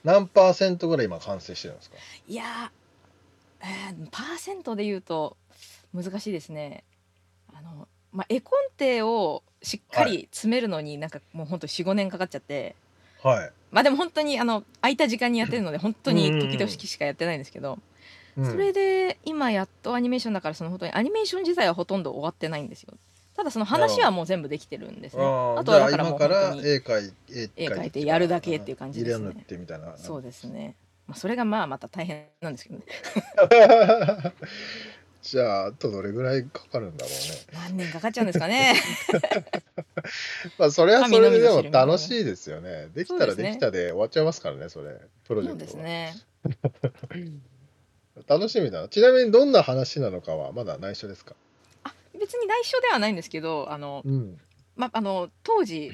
[0.04, 1.96] 何パーセントぐらい今完成してるんですか？
[2.26, 5.36] いやー、えーパーセントで言うと
[5.94, 6.84] 難しいですね。
[7.54, 12.74] あのまあ、絵コンテをしっかり詰めるのになんかもうほんと45年かかっちゃって。
[13.22, 17.78] はい、まあでも本当にあの空いた時間にやってるので本当に時々しかやってないんですけど、
[18.36, 18.50] うん。
[18.50, 22.94] それで今やっとアニメーションだからその本当にアニメーション自体はほとんど終わってないんですよ。
[23.38, 25.22] ただその話はもう全部できてるんですね。
[25.22, 28.04] ああとはだからもう今から本当に絵描いて。
[28.04, 29.26] やるだけっていう感じですね。
[29.26, 29.96] 入れ塗ってみたいな。
[29.96, 30.74] そうですね。
[31.06, 32.84] まあそれがまあまた大変なんですけどね。
[35.22, 37.18] じゃああとどれぐらいかかるんだろうね。
[37.52, 38.74] 何年かかっちゃうんですかね。
[40.58, 42.88] まあそれはそれでも楽しいですよね。
[42.92, 44.96] できたらそうできたで終わっちゃいますからねそれ。
[45.22, 45.84] プロジェそうクトは。
[45.84, 46.14] です
[47.22, 47.32] ね。
[48.26, 48.88] 楽しみだな。
[48.88, 51.36] ちなみにどんな話なのかはまだ内緒ですか？
[51.36, 51.47] あ
[52.18, 54.38] 別に内緒ではないんですけど、あのうん。
[54.76, 55.90] まあの当時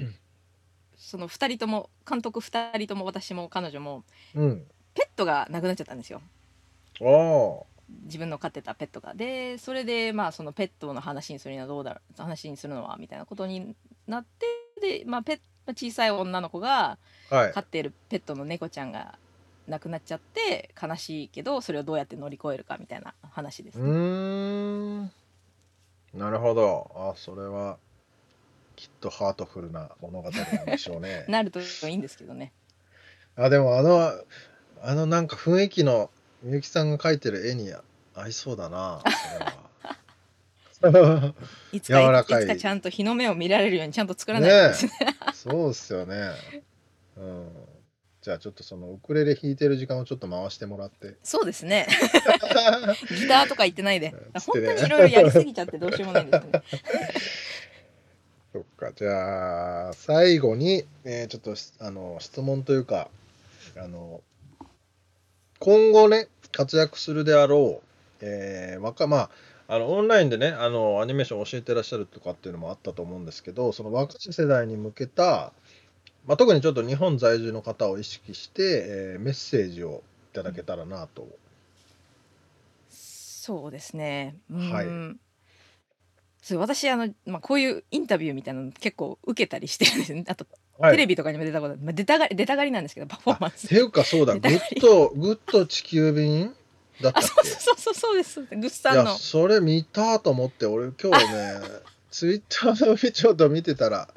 [0.97, 4.67] その二人とも監督二人とも私も彼女もうん。
[4.95, 6.21] ペットが亡くなっちゃったんですよ。
[8.05, 9.15] 自分の飼ってたペットが。
[9.15, 13.75] でそれでまあそのペットの話にするにはどうだろう話にするのはみたいなことに
[14.07, 14.47] なって
[14.81, 15.41] で、まあ、ペッ
[15.73, 16.99] 小さい女の子が
[17.31, 17.53] はい。
[17.53, 19.19] 飼っているペットの猫ちゃんが
[19.67, 25.11] 亡くなっちゃって悲しいけどそれをどうやって乗り越えるかみたいな話です、うーん
[26.17, 26.91] なるほど。
[26.95, 27.79] あそれは
[28.77, 31.25] きっとハートフルな物語なんでしょうね。
[31.29, 32.53] なるといいんですけどね。
[33.37, 34.13] あでもあの
[34.83, 36.11] あのなんか雰囲気の
[36.43, 37.73] みゆきさんが描いてる絵に
[38.15, 39.01] 合いそうだな
[40.81, 41.35] それは。
[41.73, 42.43] いつか柔らかい。
[42.43, 44.93] いつかちゃんと日の目を見られるようにちゃんと作らないとですね。
[45.33, 46.31] そうっすよね。
[47.17, 47.74] うん
[48.25, 51.17] じゃあちょっとそのウクレレ弾いてる時間をちょっと回してもらって。
[51.23, 51.87] そうですね。
[53.21, 54.15] ギターとか言ってないで。
[54.47, 56.63] 本当にいろいろやりすぎちゃってどうしようもないんですよね。
[58.55, 63.11] そっかじゃあ最後に、えーちょっとしあの質問というか
[63.77, 64.23] あの
[65.59, 67.87] 今後ね活躍するであろう、
[68.23, 69.31] えーまあ
[69.69, 75.53] あのオンラインでねあのアニメーションを教えてらっしゃるとかっていうのもあったと思うんですけどその若い世代に向けた、
[76.27, 81.29] まあ、特にちょっと日本在住の方を意識して、えーメッセージをいただけたらなと。
[82.91, 84.37] そうですね。
[84.51, 85.17] うーんはい
[86.43, 90.25] そう私あの、まあ、こういうインタビューみたいなの結構受けたりしてるんですよね。
[90.29, 90.47] あと、
[90.79, 93.75] はいテレビとかにも出たことまあ、出たがり 出たがりなんですけどパフォーマンスて。
[93.77, 96.55] いうかそうだグッドグッド地球便
[97.01, 97.49] だったあっけ？
[97.49, 98.41] そうそうそうそうです。
[98.43, 101.61] グッさいやんのそれ見たと思って俺今日ね
[102.11, 104.09] ツイッターのちょっと見てたら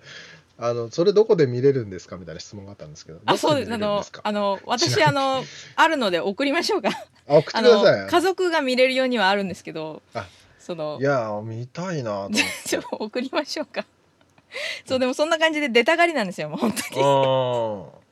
[0.60, 2.17] あのそれどこで見れるんですか？
[2.17, 3.20] みたいな質問があったんですけど。
[3.26, 3.72] あそうです。
[3.74, 5.43] あのあのち 私なあの
[5.76, 6.89] あるので送りましょうか。
[7.28, 8.00] あ送ってあください。
[8.02, 10.26] の家族が見れるようにはあるんですけどあ、
[10.60, 12.32] そのいや見たいなと
[12.65, 13.86] ちょ送りましょうか。
[14.86, 17.02] そうでもそんな感じで出たがりなんですよもう本当に。
[17.04, 18.08] あ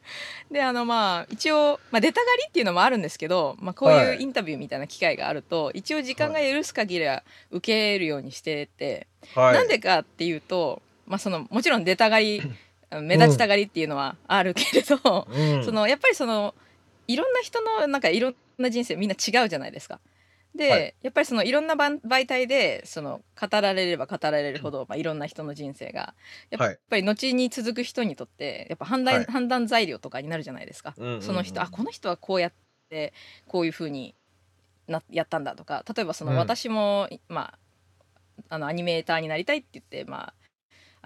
[0.52, 4.06] であのまあ一応、まあ、出たがりっていうのもあるんですけど、まあ、こうはい。
[4.16, 9.54] いうインタビューみたいな機会があると、一応時間が許す限りは受けるようにしてて、ーはい。
[9.56, 12.42] なんでかっていうと、まあ、そのもちろん出たがり
[13.02, 15.66] 目立ちたがりっていうのはあるけれど、うん。
[15.66, 16.56] そのやっぱりその
[17.08, 20.00] いろんな人のなんかいろんな人生みんな違うじゃないですか。
[20.56, 20.96] で、はい。
[21.02, 26.14] やっぱりそのいろんな媒媒体でその語られれば語られるほど、まあ、いろんな人の人生が
[26.50, 29.26] やっぱり後に続く人にとってやっぱ判断,、はい。
[29.26, 30.94] 判断材料とかになるじゃないですか。
[30.98, 31.22] うんうんうん。
[31.22, 32.54] その人あこの人はこうやっ
[32.90, 33.14] て
[33.48, 34.16] こういうふうに
[34.88, 36.38] なやったんだとか例えばそのうん。
[36.38, 37.60] 私も、まあ
[38.50, 40.34] あのアニメーターになりたいって言ってまあ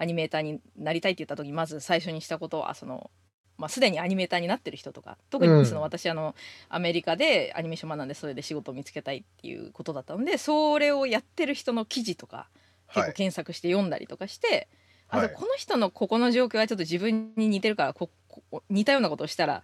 [0.00, 3.10] アニメーターになりたいって言った時まず最初にしたことはその、
[3.58, 6.34] まあ、すでにアニメーターになってる人とか特うんにその私あの
[6.70, 12.48] アメリカでアニメーション学んでそれで仕事を見つけたいっていうことだったのでそれをやってる人の記事とか
[12.88, 13.08] 結はい。
[13.10, 14.66] 構検索して読んだりとかして、
[15.08, 19.62] あはいとこの人のここの状況はちょっと自分に似てるからここ似たようなことをしたら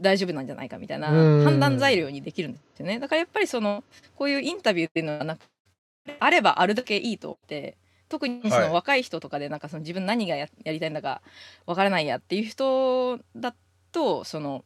[0.00, 1.44] 大丈夫なんじゃないかみたいなうん。
[1.44, 2.98] 判断材料にできるんですよね。
[2.98, 3.82] だからやっぱりその
[4.16, 5.44] こういうインタビューっていうのはなんか
[6.20, 7.76] あればあるだけいいと思って
[8.14, 8.68] 特にそはい。
[8.68, 11.20] の若い人とかでなんかその自分何がややりたいんだか
[11.66, 13.52] わからないやっていう人だ
[13.90, 14.64] とその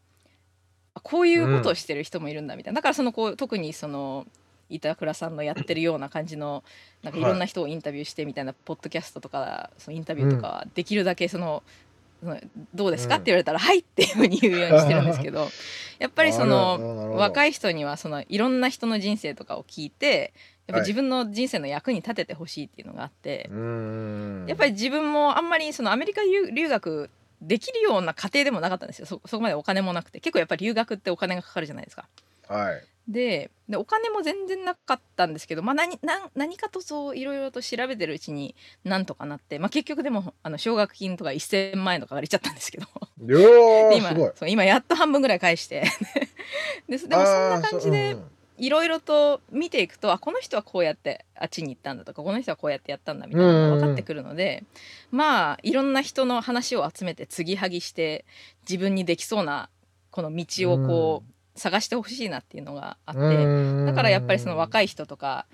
[0.95, 2.79] あこういうことをしてる人もいるんだみたいな。
[2.79, 4.27] だからそのこう特にその
[4.69, 6.63] 板倉さんのやってるような感じの
[7.03, 11.63] なんかいろんな人をインタビューしてみたいなポッドキャストとかそのインタビューとかはできるだけその、
[12.23, 12.39] その
[12.75, 13.15] どうですか？
[13.15, 13.21] うん。
[13.23, 15.49] って言われたら「はい」っていうふうに言うようにしてるんですけど
[15.99, 20.35] やっぱりその若いい人にはそのいろんな人の人生とかを聞いて
[20.69, 20.81] やっぱはい。
[20.83, 29.07] 自分の人生の役に立ててほしいっていうのがあって、うんやっぱり自分もあんまりそのアメリカ留留学できるような家庭でもなかったんですよ。
[29.07, 30.21] そそこまでお金もなくて。
[30.21, 32.07] 結構やっぱり留学ってお金がかかるじゃないですか。
[32.49, 32.83] はい。
[33.09, 38.55] ででお金も全然なかったんですけど、まあ、何何何かとそういろいろと調べてるうちに
[38.85, 42.87] なんとかなって、まあ、結局でもあの奨学金とか1,000万円とか借りちゃったんですけど。
[43.19, 44.33] 今ーすごい。
[44.35, 45.85] そう今やっと半分ぐらい返して。
[46.89, 47.17] ででもそん
[47.51, 48.17] な感じで
[48.59, 54.65] いろいろと見ていくとあこの人はこうやってあっちに行ったんだとかこの人はこうやってやったんだみたいなのが分かってくるので、
[55.11, 58.25] まあいろんな人の話を集めて継ぎはぎして
[58.69, 59.69] 自分にできそうな
[60.11, 65.47] この道をこう、探してほしいなっていうのがあって、だからやっぱりその若い人とか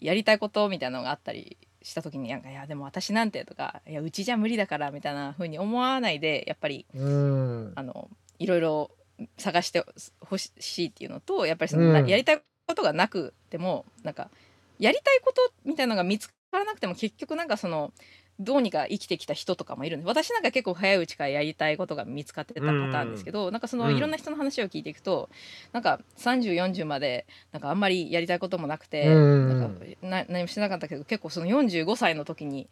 [0.00, 7.72] やりたいことみたいなのがあったりした時になんか「いやでも私なんて」とか「いやうちじゃ無理だから」みたいな風に思わないでやっぱりうん。
[7.76, 8.90] あのいろいろ
[9.36, 9.84] 探して
[10.20, 12.06] ほしいっていうのとやっぱりその、なうん。
[12.08, 14.30] やりたいことがなくてもなんか
[14.78, 17.92] やりたいことみたいなのが見つからなくても結局なんかその
[18.40, 25.28] どうにか生きてきた人とかもいるんで私なんか結構早いうちからやりたいことが見つかってたパターンですけど、なんかそのうんいろんな人の話を聞いていくと、
[25.72, 29.60] なんか3040までなんかあんまりやりたいこともなくて、うん。
[29.60, 32.68] なんかな何もしてなかったけど結構その45歳の時に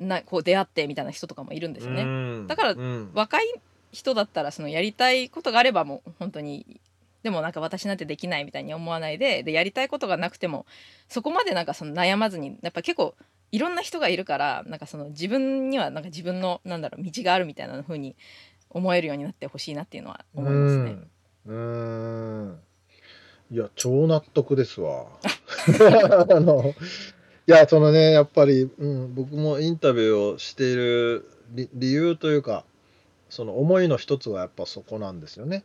[0.00, 2.02] なこう出会ってみたいな人とかもいるんですよね。
[2.02, 2.46] うん。
[2.48, 3.10] だからうん。
[3.14, 3.44] 若い
[3.98, 6.80] 人だったらそのやりたいことがあればもう本当に
[7.24, 10.66] でもなんか私なんてできないみたいに思わないででやりたいことがなくても
[11.08, 13.16] そこまでなんかその悩まずにやっぱ結構
[13.50, 18.14] いろんな人がいるからなんかその自分にはなんか自分のなんだろう道があるみたいな風に
[18.70, 20.96] 思えるようになってほしいなっていうのは思いますね。
[21.46, 21.54] うんう
[22.52, 22.58] ん
[23.50, 25.06] いや超納得ですわ。
[26.30, 26.74] あの
[27.46, 32.64] いやそのねやっぱり、うん、僕もインタビューをしている理理由というか
[33.30, 35.64] その思いの一つはやっぱそこなんですよね。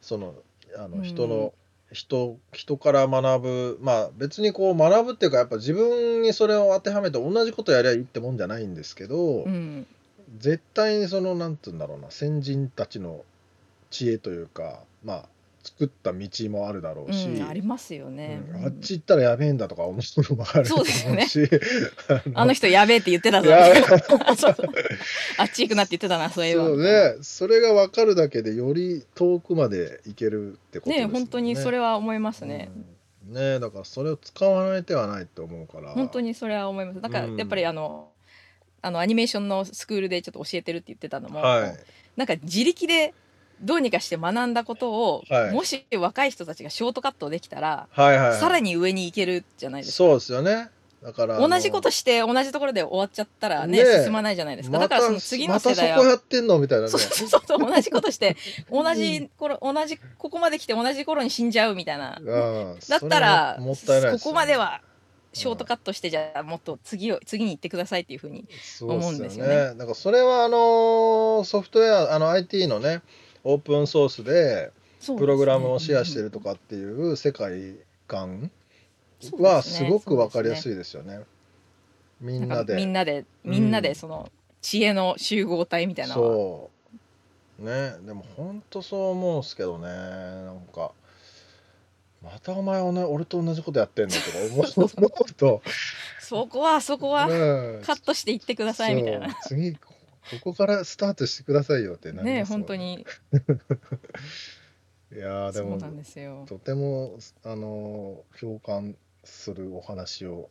[0.00, 0.34] その
[0.76, 1.52] あうんの人の、
[1.92, 9.86] 人人から学ぶまあ別にこう学ぶっていうかやっぱ自分にそれを当てはめて同じことやりゃいいってもんじゃないんですけど、うん
[10.36, 13.24] 絶対にそのなんて言うんだろうな先人たちの
[13.88, 15.24] 知恵というかまあ
[15.62, 18.40] 作った道もあるだろうし、うん、ありますよね。
[18.54, 21.48] うんあっち行ったらやべえんだとか思うのもあるそうですよ
[22.34, 23.50] あの人やべえって言ってたぞ。
[25.38, 26.64] あっち行くなって言ってたなそういえば。
[26.64, 27.16] そうね。
[27.22, 31.06] それが分かるだけでより遠くまで行けるってことですね。
[31.06, 32.70] もん本当にそれは思いますね。
[33.28, 33.34] うん。
[33.34, 35.90] ねだからそれを使わない手はないと思うから。
[35.90, 37.00] 本当にそれは思います。
[37.00, 37.36] だからうん。
[37.36, 38.10] やっぱりあの、
[38.80, 41.76] あのアニメーションのスクールでちょっと教えてるって言ってたのも、はい。
[42.16, 43.14] なんか自力で
[43.60, 45.52] どうにかして学んだことを、はい。
[45.52, 48.38] もし若い人たちがショートカットできたら、はいはいはい。
[48.38, 50.70] さらに上に行けるじゃないですかそうですよね。
[51.02, 54.02] だから同じことして同じところで終わっちゃったらねねえ。
[54.02, 56.90] 進まないじゃないですか、まただからその次のまたそ世代は、こやってんのみたいなね。
[56.90, 57.58] そうそうそう。
[57.58, 58.36] 同じことして
[58.70, 62.18] 同じ頃同じここまで来て同じ頃に死んじゃうみたいな。
[62.20, 62.78] うん。
[62.88, 64.80] だったらももったいないここまでは
[65.32, 68.46] ショーうんトカットしてじゃあもっと次を次に行ってくださいっていうふうに
[68.80, 69.54] 思うんですすよね。
[69.54, 69.74] ね。
[69.76, 73.02] だからそれはあのソフトウェアあの IT のね
[73.50, 74.72] オープンソースで
[75.06, 78.50] プログラムをシェアしてるとかっていう世界観
[79.38, 81.20] はすごくわかりやすいいですよね。
[82.20, 84.30] みんなんかなでみんなでみんなでその
[84.60, 86.28] 知恵の集合体みたいなのは。
[86.28, 86.70] そ
[87.58, 87.64] う。
[87.64, 87.94] ね。
[88.04, 89.86] でも本当そう思うんすけどね。
[89.86, 90.92] なんか
[92.22, 94.26] またお前おな俺と同じことやってんのとか
[94.76, 94.90] 思
[95.26, 95.62] うと、
[96.20, 99.34] そこはそこはカットしていってくださいみたいな。
[99.46, 99.74] 次
[100.30, 103.06] ここからスタートしてくださいよってなりねますもん本当に。
[105.10, 106.44] いやーでもそうなんですよ。
[106.46, 110.50] とてもあの共感するお話を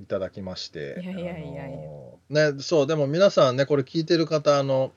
[0.00, 1.00] いただきまして。
[1.02, 1.78] いやいやいやいや。
[1.78, 1.82] あ
[2.30, 4.92] のねそうでも皆さんねこれ聞いてる方あの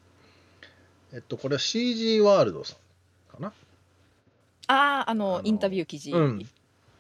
[1.14, 2.78] えっとこれは CG ワールドさん
[3.34, 3.48] かな？
[4.68, 6.50] ああああののインタビュー記事うん。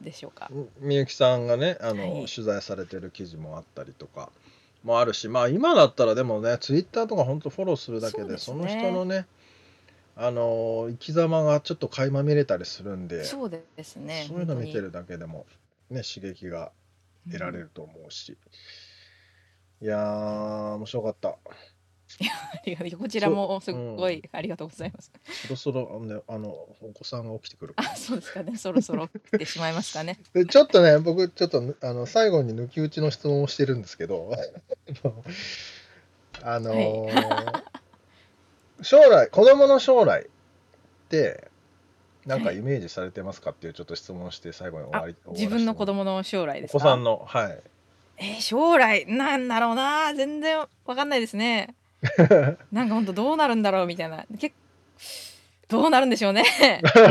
[0.02, 0.50] でしょうか、
[0.80, 2.26] みゆきさんがねあの、はい。
[2.26, 4.32] 取材されてる記事もあったりとか
[4.84, 9.28] もあるしまあ今だったらでもねツイッターとか本当フォローするだけでその人のね
[10.16, 15.46] あの生き様がちょっと垣間見れたりするんでそうですねそういうの見て本るだけでも
[15.90, 16.72] ね刺激が
[17.28, 18.36] 得られると思うし、
[19.82, 21.36] いやー面白かった
[22.98, 25.12] こちらもすごいありがとうございます。
[25.48, 28.58] そろそろ、ね、あのお子さんが起きてくるあ、そうですかね。
[28.58, 30.18] そろそろ来てしまいますかね。
[30.34, 34.32] でちょっとね僕ちょっとあの最後に抜き打ちの質問をしてるんですけど
[36.44, 37.64] あのー
[38.84, 40.28] 将来子供の将来っ
[41.10, 41.50] て
[42.26, 46.78] なんかイメージされてますかっていうちょっと質問をして最後に終わり自分の子供の将来ですか？
[46.78, 47.60] お子さんのはい
[48.18, 50.14] えー将来なんだろうな。
[50.16, 51.76] 全然わかんないですね。
[52.72, 54.26] なんか本当どうなるんだろうみたいな。
[54.40, 54.56] 結
[55.68, 56.44] どうなるんでしょうね。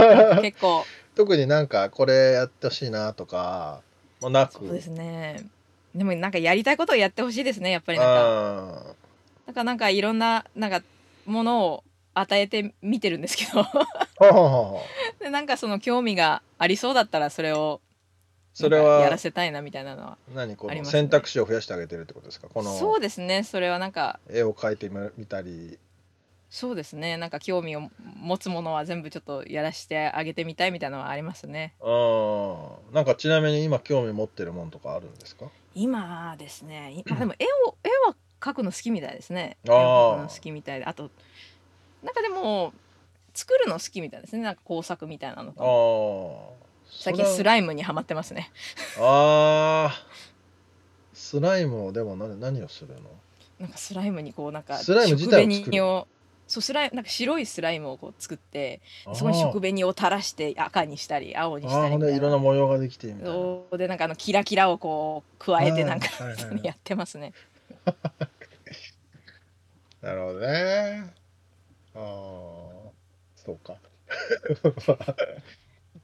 [0.42, 0.84] 結構
[1.14, 3.80] 特になんかこれやってほしいなとか
[4.20, 5.44] もなくそうですね。
[5.94, 7.70] でもなんかやりたいことをやってほしいですね。
[7.70, 8.14] やっぱりなんか。
[8.16, 8.94] あ
[9.46, 10.82] なんかなんかいろんななんか
[11.26, 11.84] ものを
[12.14, 13.66] 与えて見てるんですけど
[15.20, 17.80] でなんかその興味がありそうだったらそれを
[18.52, 22.48] それなんかやらはせたいなみたいなのは何この選択肢を増やしてあげてるってことですか？
[22.48, 23.42] こそうのですね。
[23.44, 25.78] それはなんか絵を描いてみたり。
[26.52, 27.16] そうですね。
[27.16, 31.74] なんか興味を持つものは全部ちょっとやらしてあげてみたいみたいなのはありますね。
[31.80, 32.92] あー。
[32.92, 35.46] なんかちなみに今興味持ってるもんとかあるんですか？
[35.76, 36.92] 今ですね。
[37.06, 39.58] 今でも絵を絵は描くの好きみたいですね。
[39.64, 40.86] 絵を描くの好きみたいで。
[40.86, 41.10] あと
[42.02, 42.72] なんかでも
[43.32, 44.42] 作るの好きみたいですね。
[44.42, 45.62] なんか工作みたいなのあ
[46.64, 48.50] あ最近スライムにはまってますね。
[48.98, 50.10] あー。
[51.14, 53.00] スライムをでも何何をするの？
[53.60, 56.08] なんかスライムにこうなんかスライム自体を作る食紅を
[56.48, 58.80] そうスライムなんか白いスライムをこう作って
[59.14, 62.18] そこに食紅を垂らして赤にしたり青にしたりみたいな。
[62.20, 63.30] ろんな模様ができてみたいな。
[63.30, 63.78] そう。
[63.78, 66.60] でなんかあのキラキラをこう加えてなんかはいはいはい。
[66.64, 67.32] やってますね。
[70.02, 71.12] なるほどね。
[71.94, 72.00] ああ
[73.36, 73.76] そうか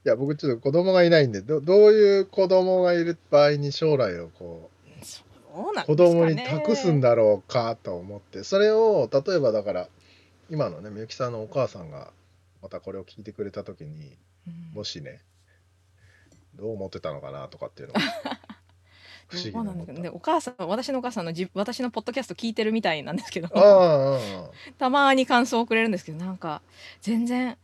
[0.07, 4.71] いや僕ちょっと子供がいないんでどどういう子供がいる場合に将来をこ
[5.03, 5.25] うそ
[5.57, 5.85] うなんですかね。
[5.85, 9.89] 子供に託すんだろうかと思ってそれを例えばだから
[10.49, 12.13] 今のねみゆきさんのお母さんが
[12.63, 14.77] またこれを聞いてくれた時にうん。
[14.77, 15.23] もしね
[16.55, 18.01] どう思ってたのかなとかっていうのが
[19.27, 23.49] 不思議なですけどでお母さん私のお母さんのじ私のポッドキャスト聞いてるみたいなんですけど。
[24.79, 26.63] たまに感想をくれるんですけどなんか
[27.01, 27.59] 全然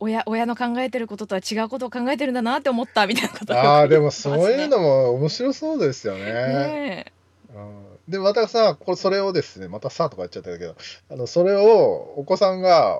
[0.00, 6.24] 親親の考えてることとは違うことを考えてるんだなって思ったみたいなことああでもそういうのも面白そうですよね。
[6.24, 7.12] ねえ
[7.54, 10.74] うんでまたさこれそれをですねまたさとか言っちゃったけど
[11.10, 12.98] あのそれをお子さんが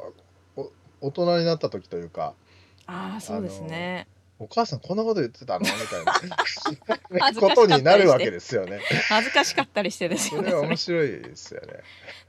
[0.56, 0.70] お
[1.00, 2.34] 大人になった時というか
[2.86, 4.06] ああそうですね。
[4.40, 5.60] お母さんこんなこと言ってたの？
[5.60, 8.80] みたいな ことになるわけですよね。
[9.08, 10.50] 恥ずかしかったりしてですよね。
[10.50, 11.66] それはそれ面白いですよね。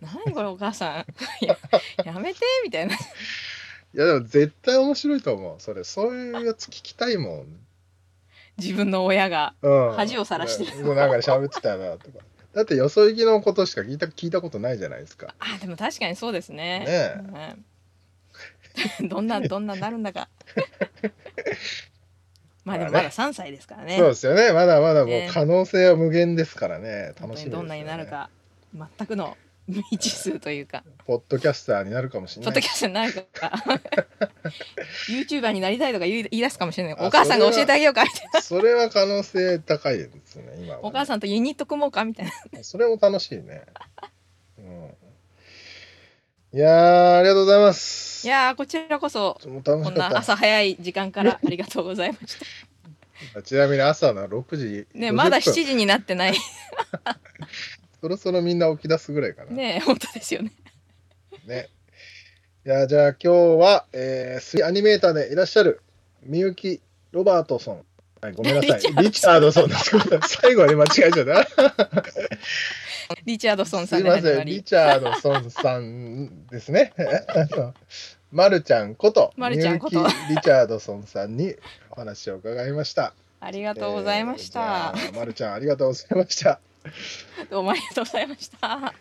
[0.01, 1.57] 何これお母さんや
[2.03, 2.97] やめてみたいな。
[3.93, 5.59] いやでも絶対面白いと思う。
[5.59, 7.45] それそういうやつ聞きたいもん。
[8.57, 12.19] 自分の親がうん、恥をさらしてるもうなんか喋ってたなとか。
[12.53, 15.33] だってよそ行きのことしか聞いた聞いたことないじゃないですか。
[15.39, 16.85] あでも確かにそうですね。
[16.85, 17.13] ね
[18.99, 20.29] うん どんなどんななるんだか。
[22.63, 23.97] まあでもまだ3歳ですからね。
[23.97, 24.53] そうですよね。
[24.53, 27.13] まだまだもうね可能性は無限ですからね。
[27.19, 27.51] 楽しみです、ね。
[27.51, 28.29] どんなになるか
[28.73, 29.37] 全くの
[29.71, 32.53] 未知数というか、ポッドキャスターになるかもしれない。
[32.53, 33.51] ポッドキャストになるか
[35.09, 36.93] YouTuber になりたいとか言い言い出すかもしれない。
[36.99, 38.41] あお母さんが教えてあげようかみたいな。
[38.41, 40.43] それは可能性高いですね。
[40.57, 40.79] 今は、ね。
[40.83, 42.63] お母さんとユニット組もうかみたいな。
[42.63, 43.63] それも楽しいね。
[44.57, 44.93] うん。
[46.53, 48.27] いやーありがとうございます。
[48.27, 50.17] いやーこちらこそもう楽こんな。
[50.17, 52.45] 朝早い時間からありがとうございました。
[53.43, 54.87] ちなみに朝の6時。
[54.93, 56.33] ねまだ50 7分時になってない。
[58.01, 59.51] そろそろみんな起き出すぐらいかな。
[59.51, 59.75] ね。
[59.75, 60.51] ね本当ですよね。
[62.65, 63.29] いやじゃあ今日
[63.59, 65.81] は、えー、3アニメーターでいらっしゃる
[66.23, 66.81] みゆき
[67.11, 67.85] ロバートソン。
[68.21, 68.81] はい、ごめんなさい。
[68.81, 69.91] リリチャードソンです。
[70.41, 72.03] 最後に間違えちゃった。
[73.25, 74.63] リチャードソンさんすいません、リ。
[74.63, 76.93] チャードソンさんですね。
[78.31, 81.55] まるちゃんこと、まるちゃんことみゆきリチャードソンさんに
[81.89, 83.13] お話を伺いました。
[83.39, 84.93] ありがとうございました。
[84.95, 86.59] えーまるちゃん、ありがとうございました。
[87.49, 88.93] どうもありがとうございました。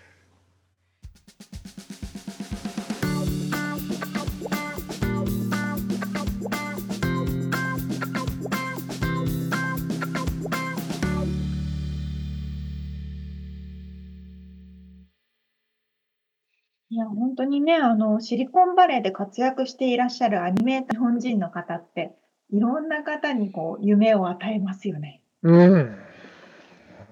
[16.93, 22.16] いや、本当にね、あの、シリコンバレーで活躍していらっしゃるアニメーター日本人の方って、
[22.51, 25.22] いろんな方にこう、夢を与えますよね。
[25.43, 26.10] うん。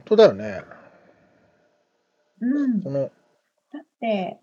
[0.09, 0.63] 本当だよね。
[2.41, 2.83] うん。
[2.83, 4.39] その、だって、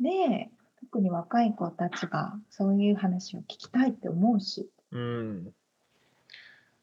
[0.00, 4.70] ねえ、特に若い子たちがそういう話を聞きたいって思うし。
[4.92, 5.52] うん。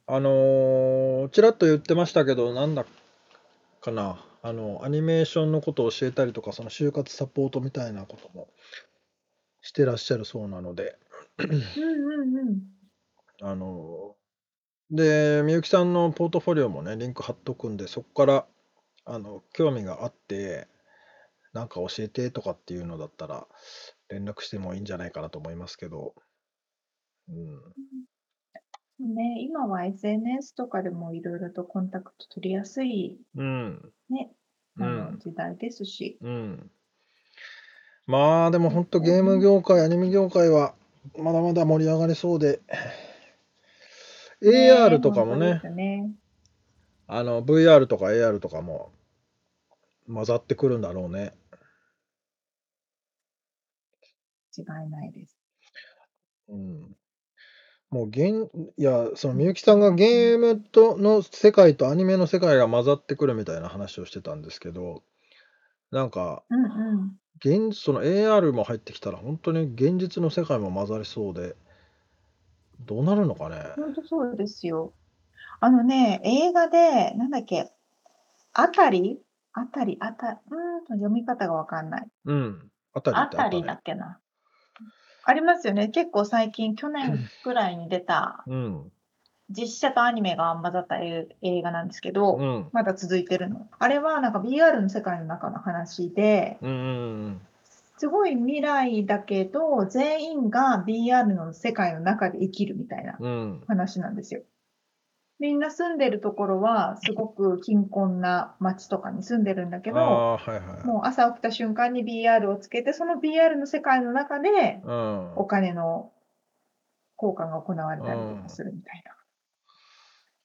[0.07, 2.85] あのーちらっと言ってましたけど、なんだ
[3.79, 4.25] かな。
[4.43, 8.47] あのアニメーションのことを教えたりとかその就活サポートみたいなことも
[9.61, 10.97] してらっしゃるそうなので
[11.37, 12.61] うんうんうん。
[13.43, 14.15] あの
[14.91, 18.45] でみゆきさんのポートフォリオもねリンク貼っとくんでそこから
[19.05, 20.67] あの興味があって
[21.53, 23.47] なんか教えてとかっていうのだったら
[24.09, 26.13] 連絡してもいいんじゃないかなと思いますけど、
[27.29, 34.31] うん、ね、今は SNS とかでもいろいろとコンタクト取りやすいうん、ね、
[34.77, 36.17] 時代ですし。
[36.21, 36.71] うん。
[38.07, 40.73] まあでも本当ゲーム業界、アニメ業界は
[41.17, 42.59] まだまだ盛り上がりそうで、
[44.41, 46.11] ね AR とかもね、すね。
[47.07, 48.91] あの VR とか AR とかも
[50.11, 51.33] 混ざってくるんだろうね。
[54.57, 55.37] 違いないです。
[56.49, 56.95] うん。
[57.89, 65.03] もう現、いや、そのみゆきさんがゲームとの世界とアニメの世界が混ざってくるみたいな話をしてたんですけど、
[65.91, 67.11] なんか、うんうん。
[67.43, 71.55] 現その AR も入ってきたら本当に現実の世界も混ざりそうで、
[72.85, 73.57] どうなるのかね？
[73.75, 74.93] 本当そうですよ。
[75.59, 77.71] あのね、映画で、なんだっけ、
[78.53, 79.19] あたり？
[79.53, 82.07] あたり、あた、うーんと読み方がわかんない。
[82.25, 82.71] うん。
[82.93, 83.73] あたりあたたりだね。
[83.79, 84.19] っけな。
[85.23, 85.89] ありますよね。
[85.89, 88.91] 結構最近、去年くらいに出たうん。
[89.49, 92.69] 実写とアニメが混ざった映映画なんですけど、うん。
[92.71, 93.67] まだ続いてるの。
[93.77, 96.73] あれはなんか VR の世界の中の話で、うんう
[97.27, 97.41] ん
[98.01, 103.29] すごい未来だけど、全員が VR の世界の中で生きるみたいなうん。
[103.29, 103.61] うん。
[103.67, 104.41] 話なんですよ。
[105.39, 110.87] みんな住んでるところは、すごく貧困な街とかに住んでるんだけど、はいはい。
[110.87, 115.35] もう朝起きた瞬間に BR をつけて、その BR の世界の中でうん。
[115.35, 116.11] お金の
[117.21, 119.03] 交換が行われたりとかするみたい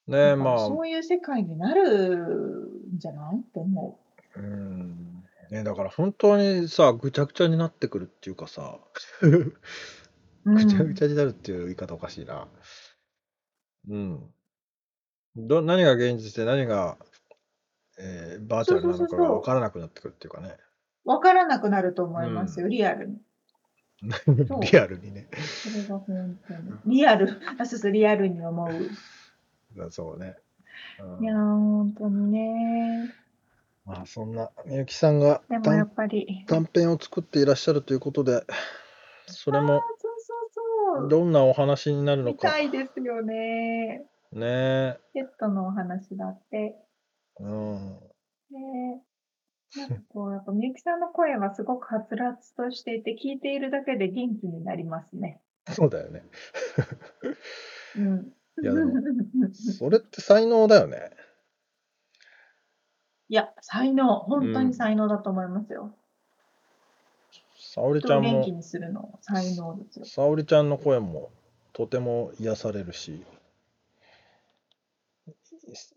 [0.08, 0.14] な。
[0.14, 3.38] ねえ、なんかまあ、そういう世界になるんじゃない？
[3.38, 3.98] って思
[4.36, 5.05] うん。
[5.50, 8.78] ね、だから本当にさ、ぐちゃぐちゃになってくるっていうかさ、
[9.22, 9.54] う。
[10.44, 10.94] ぐちゃぐゃ。
[10.94, 12.48] ちゃになるっていう言い方おかしいな。
[13.88, 14.34] うん。
[15.36, 16.96] ど、何が現実で何が、
[17.98, 20.56] えーバーチャルなのかが分からなくなってくるっていうかね。
[21.04, 23.18] わからなくなると思いますよ、リアルに。
[24.70, 25.28] リアルにね。
[25.32, 26.96] それが本当に。
[26.96, 29.78] リアル、あ、そうそう、リアルに思う。
[29.78, 30.36] だ そうね。
[31.00, 33.14] うんいやー、本当にね。
[33.86, 36.44] まあそんなみゆきさんがでもや短っぱり。
[36.48, 38.44] 短編を作っていらっしゃるということで、
[39.26, 40.34] それあーもそうそ
[40.98, 41.08] うそう。
[41.08, 42.48] どんなお話になるのか。
[42.48, 44.04] 見たいですよね。
[44.32, 46.56] ねペットのお話だって。
[47.40, 47.42] え。
[47.42, 48.00] うん。
[48.50, 49.02] ね
[49.76, 55.40] なんかこう、やっぱみゆきさんの声はすごくはつらつとしていて、聞いているだけで元気になりますね。
[55.70, 56.24] そうだよね。
[57.96, 58.32] うん。
[58.62, 58.92] いやでも
[59.52, 61.10] それって才能だよね。
[63.28, 65.94] いや、才能、本当うんに才能だと思いますよ。
[67.58, 70.04] 沙織ち人を元ゃんも気にするの、才能ですよ。
[70.04, 71.30] 沙織ちゃんの声も
[71.72, 73.24] とても癒されるし、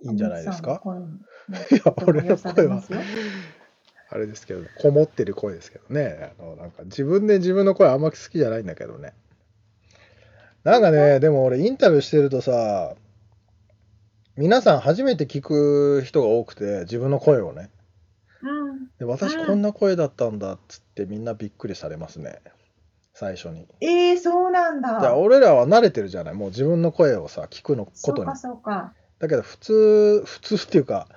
[0.02, 0.82] いいんじゃないですか？
[1.48, 3.00] みいゆきさんの声も や、俺の声はとても癒されますよ
[4.12, 6.34] あれですけど、こもってる声ですけどね。
[6.40, 9.14] あのなんか自分で自分の声あんま好きじゃないんだけどね。
[10.64, 12.96] なんかね、でも俺インタビューしてるとさ、
[14.40, 17.70] 皆さん初めて聞く人が多くて、自分の声をね。
[18.42, 18.88] うん。
[18.98, 22.40] で私うんこんな声だったんだっつってみんなびっくりされますね。
[23.14, 23.68] 最初に。
[23.82, 25.18] えー、そうなんじゃあだ。
[25.18, 26.36] 俺らは慣れてるじゃない？
[26.36, 28.36] もう自分の声をさ、聞くのことにそうか、。
[28.38, 28.94] そうか。
[29.20, 31.10] だけど普通、普通っていうか、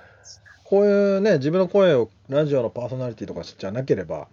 [0.65, 4.27] こういうね、自分の声をラジオのパーソナリティとかじゃなければ、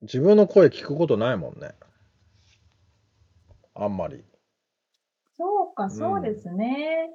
[0.00, 1.72] 自分の声聞くことないもんね。
[3.74, 4.24] あんまり。
[5.36, 7.10] そうか、そうですね。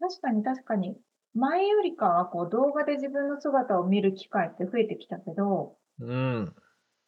[0.00, 0.96] 確かに確かに。
[1.34, 6.54] 前よりかはこう動画で自分の姿を見る機会って増えてきたけど、うん。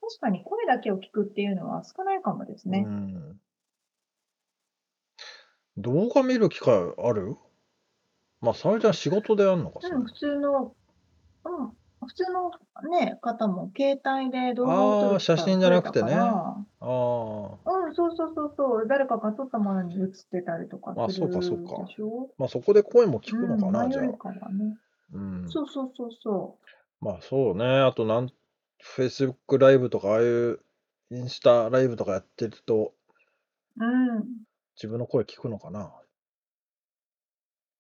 [0.01, 2.81] 確かに声だけを聞くっていうのは少ないかもですうね。
[2.81, 3.41] ん。
[5.77, 7.37] 動画見る機会ある？
[8.41, 10.75] まあ、沙織ちゃん仕事であんのか、それうん、普通の、
[11.45, 11.73] うん、
[12.11, 12.51] 普通の
[12.91, 16.87] ね、方も携帯で動画を撮るあー写真じゃなくてねああ。
[16.87, 22.31] らうん、そうそうそうそう、誰かが撮ったものに映ってたりとかあするそうかそうかでしょ？
[22.39, 24.19] まあ、そこで声も聞くのかうん、な、じゃあ前より。
[24.19, 24.77] かはね。
[25.13, 25.49] うん。
[25.49, 26.59] そうそうそうそ
[27.01, 27.65] まあそうね。
[27.81, 28.29] あとなん、
[28.97, 30.61] Facebook ライブとか、ああいう
[31.11, 32.93] インスタライブとかやってると、
[33.79, 33.85] う。
[33.85, 33.87] う
[34.21, 34.25] ん。
[34.77, 35.93] 自分の声聞くのかな。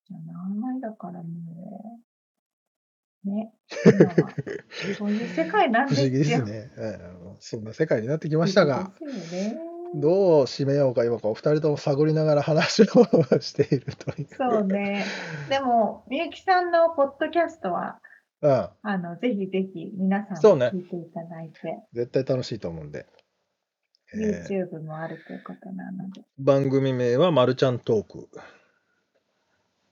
[0.06, 2.09] じゃないだからもう、
[3.24, 3.52] ね、
[3.84, 6.38] 今はそういう世界なん不ですよ。
[6.38, 6.72] 思議ですね。
[6.78, 9.70] ええそんな世界になってきましたが、不思議ですよね。
[9.94, 12.86] どう締めようか今かお二人とも探りながら話を
[13.40, 14.28] しているという。
[14.36, 15.04] そうね。
[15.48, 18.00] でも、みゆきさんのポッドキャストは、
[18.42, 18.68] うん。
[18.82, 23.06] あの、ぜひぜひ皆さんそうねも聞いていただいて、絶対楽しいと思うんで。
[24.14, 28.28] えー YouTube もあるということなので、番組名はまるちゃんトーク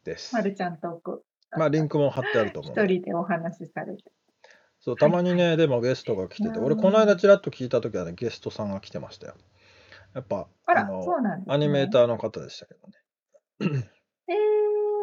[0.04, 0.34] です。
[0.34, 1.24] まるちゃんトーク。
[1.57, 2.86] まあリンクも貼ってあると思う一。
[2.86, 4.05] 人でお話しされて。
[4.80, 9.34] そう、たまにね、でもゲストが来てて、うん俺この間ちらっと聞いた時はね、ゲストさんが来てましたよ。
[10.14, 11.55] やっぱ、あら、のそうなんです、ね。
[11.55, 13.88] アニメーターの方でしたけどね。
[14.28, 14.36] えー、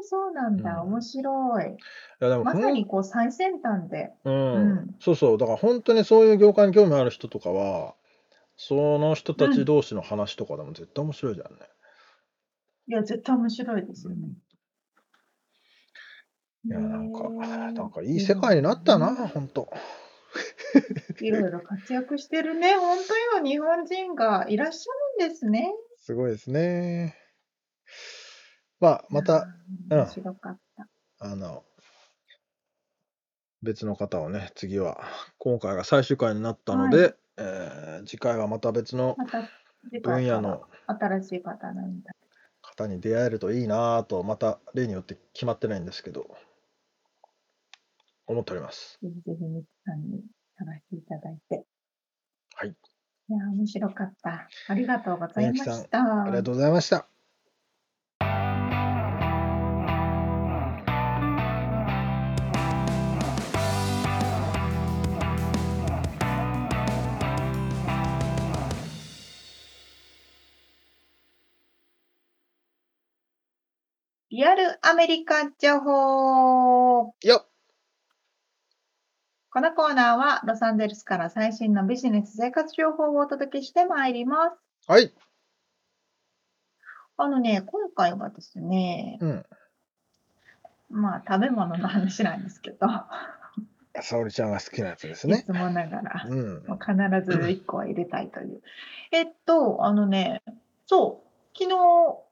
[0.04, 1.64] そうなんだ、うん面白い。
[1.66, 1.76] い
[2.20, 4.12] やでもまさにこう最先端で。
[4.24, 7.96] うん、うんそうそう、だから本当にそういう業界に興味ある人とかは、
[8.58, 11.60] その人たち同士の話とかでも絶対面白いじゃんね。
[12.88, 14.30] いや、絶対面白いですよね。
[16.66, 19.70] いや、なんか、なんかいい世界になったな、本当。
[21.22, 22.76] いろいろ活躍してるね。
[22.76, 25.74] 本当よ、日本人がいらっしゃるんですね。
[25.98, 27.16] すごいですね。
[28.80, 29.48] まあ、また、
[29.90, 30.88] 面白かった。
[31.20, 31.64] あの、
[33.62, 35.04] 別の方をね、次は、
[35.38, 39.18] 今回が最終回になったので、はえー次回はまた別の
[40.04, 42.12] 分野の新しい方なんだ。
[42.62, 46.28] 方に出会えるといいなぁと、また例によって決まってないんですけど、
[48.28, 48.98] 思っております。
[49.02, 50.22] ぜひぜひミツさんに
[50.58, 51.66] 探していただいて。
[52.56, 52.70] はい。
[52.70, 54.48] いや、面白かった。
[54.68, 56.24] ありがとうございました。
[56.24, 57.08] ありがとうございました。
[74.32, 77.14] リアルアメリカ情報。
[77.24, 77.55] よっ
[79.56, 84.58] このコーナーはロサンゼルスから最新のビジネス生活情報をお届けしてまいります。
[84.86, 85.14] はい。
[87.16, 89.46] あのね、今回はですね、うん。
[90.90, 92.80] まあ食べ物の話なんですけど、
[94.02, 95.46] 沙織ちゃんが好きなやつですいね。
[95.46, 96.64] つもながら、うん。
[96.68, 98.62] まあ必ず1個は入れたいという。
[99.14, 100.44] えっと、あのね、
[100.86, 101.78] そう、昨日、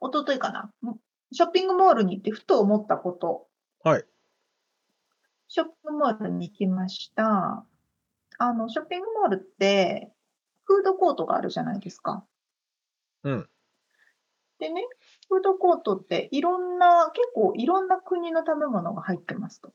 [0.01, 0.69] 一昨日かな、
[1.32, 3.47] ショッピングモールに行ってふと思ったこと。
[3.82, 4.03] はい。
[5.54, 7.64] ショッピングモールに行きました。
[8.39, 10.12] あの、ショッピングモールって、
[10.64, 12.26] フードコートがあるじゃないですか。
[13.22, 13.49] うん。
[14.58, 14.82] でね、
[15.30, 19.72] フードコートっていろんな、結構いろんな国の食べ物が入ってますと。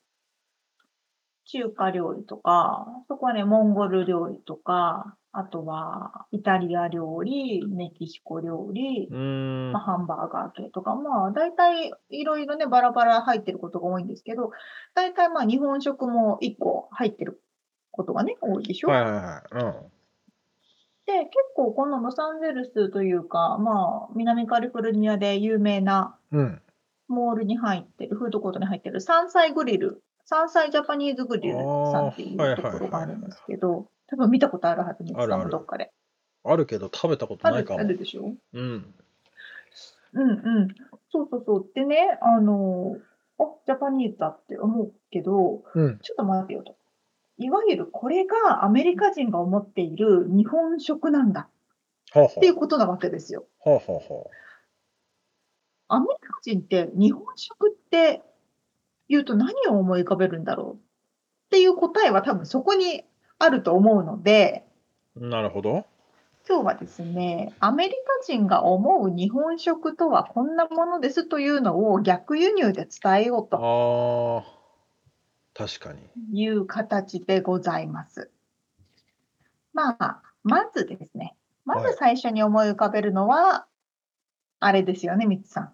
[1.44, 9.80] 中華料理とか、そこはね、モンゴル料理とか、あとはイタリア料理、メキシコ料理まあ、。
[9.80, 14.50] ハンバーガー系とか、まあ、大体いろいろね、バラバラ入ってることが多いんですけど、
[14.94, 17.40] 大体まあ、日本食も1個入ってる
[17.90, 18.88] ことがね、多いでしょ？
[18.88, 19.64] はいはいはい。
[19.64, 19.72] うん。
[21.06, 26.62] で、結構このロサンゼルスというか、まあ、南カリフォルニアで有名なうん。
[27.08, 35.92] モールに入ってる、フードコートに入ってる山菜グリル、山菜ジャパニーズグリルさんっていうところがあるんですけど、多分見たことあるはず、ミツさどっかで。
[36.44, 37.80] あるけど食べたことないかも。
[37.80, 38.32] あるでしょ？
[38.52, 38.94] うん。
[40.14, 40.68] うんうん。
[41.12, 41.66] そうそうそう。
[41.74, 42.96] でね、あの、
[43.38, 45.98] あ、ジャパニーズだって思うけど、うん。
[45.98, 46.76] ちょっと待ってよと。
[47.36, 51.48] いわゆるこれがアメリカ人が思っている日本食なんだ
[52.12, 53.46] はあ、はっていうことなわけですよ。
[53.64, 54.24] あ、はあ、はあ、は
[55.88, 58.22] アメリカ人って日本食って
[59.08, 60.74] 言うと何を思い浮かべるんだろう？
[60.74, 60.78] っ
[61.50, 63.04] ていう答えは多分そこに
[63.38, 64.64] あると思うので、
[65.16, 65.20] あ。
[65.20, 65.86] なるほど。
[66.48, 74.58] 今日はですね、アメリカ人が思う日本食とはこんなものですというのを逆輸入で伝えようとああ。
[75.54, 76.08] 確かに。
[76.32, 78.30] いう形でございます。
[79.74, 83.66] まあ、まずですね、まはいず最初に思い浮かべるのは、
[84.60, 85.72] あれですよね、みつさん。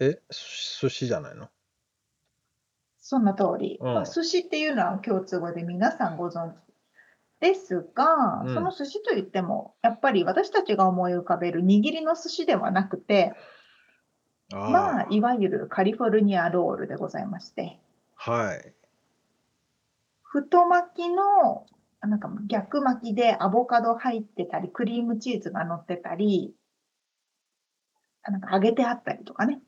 [0.00, 1.48] え、寿司じゃないの？
[3.12, 3.76] そんな通り。
[3.78, 6.54] うんまあ、寿司っていうのは共通語で皆さんご存知
[7.40, 13.34] ですが、うんその寿司といっても、やっぱり私たちが思い浮かべる握りの寿司ではなくて、
[14.54, 17.80] あまあ、いわゆるカリフォルニアロールでございまして、
[18.14, 18.72] はい。
[20.22, 21.66] 太巻きの、
[22.00, 26.54] あなんか逆巻きでアボカド入ってたり、クリームチーズが乗ってたり、
[28.22, 29.60] あなんか揚げてあったりとかね。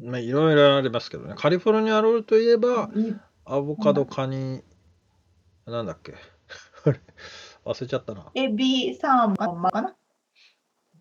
[0.00, 1.34] まあ、いろいろありますけどね。
[1.36, 3.12] カリフォルニアロールといえば、い
[3.44, 4.62] アボカド、カニ、
[5.66, 6.14] なんだっけ？
[6.86, 7.00] あれ
[7.64, 8.26] 忘れちゃったな。
[8.34, 9.96] エビ、サーモンかな？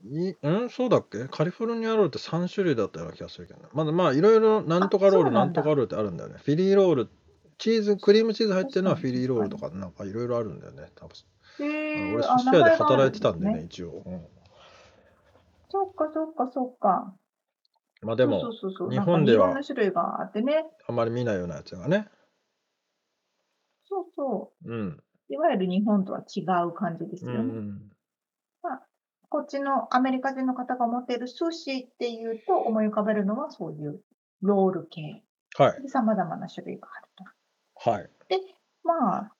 [0.03, 0.69] いうん？
[0.69, 1.25] そうだっけ？
[1.29, 3.67] カリフォルニアロールって3種類だったような気がするけどね。
[3.73, 6.35] まだまあいろいろなんとかロールなんんとかロールってあるんだよね。
[6.43, 7.09] フィリーロール、
[7.57, 10.91] チーズ、クリームチーズ入ってるのはフィリーロールとかなんかいろいろあるんだよね。
[10.95, 11.13] 多分
[11.59, 14.03] 俺寿司屋で働いてたんでね、一応。
[14.05, 14.25] うん
[15.71, 17.13] そっかそっかそっか。
[18.01, 20.65] まあでもそうそうそうそう日本ではなんかいろんな種類があってね。
[20.87, 22.07] あまり見ないようなやつがね。
[24.19, 24.99] ど、うん。
[25.29, 27.53] いわゆる日本とは違う感じですうよね。
[27.53, 27.81] ん。
[29.31, 34.01] こっちのアメリカ人の方が持っている寿司っていうと思い浮かべるのはそういう
[34.41, 35.21] ロール系
[35.55, 35.83] はい。
[35.83, 37.89] で様々な種類があると。
[37.91, 38.09] はい。
[38.83, 39.31] まあ、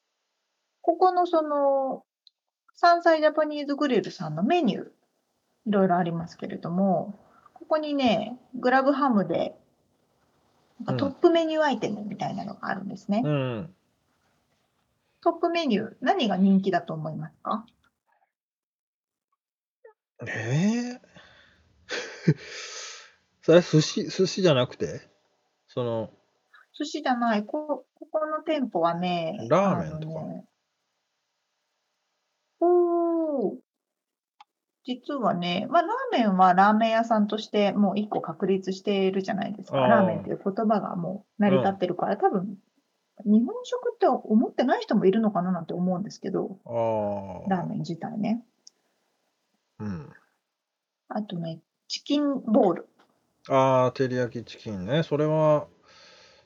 [0.82, 2.03] ここのその、
[2.76, 7.20] 山菜ジャパニーズグリルさんのメニュー、いろいろありますけれども、
[7.70, 9.55] ここにね、グラブハムで、
[10.97, 13.22] トップメニューアイテムみたいなのがあるんですね。
[13.24, 13.76] うん。
[15.22, 17.67] トップメニュー、何が人気だと思いますか？
[20.26, 21.01] ええ
[23.43, 25.01] それ寿司、寿司じゃなくて？
[25.67, 26.09] その、
[26.74, 30.24] 寿司じゃない、こここの店舗はね、ラーメンとか？
[30.24, 30.47] ね。
[32.61, 33.57] おー
[34.89, 39.77] 実はね、まあ、ラーメンはラーメン屋さんとしてもう一個確立しているじゃないですか。
[39.77, 42.57] ラーメンっていう言葉がもう成り立ってるから、多分、
[43.23, 47.49] 日本食って思ってない人もいるのかななんて思うんですけど、ああ。
[47.55, 48.43] ラーメン自体ね。
[49.77, 50.09] うん。
[51.09, 52.87] あとね、チキンボール。
[53.47, 55.03] ああ、照り焼きチキンね。
[55.03, 55.67] それは、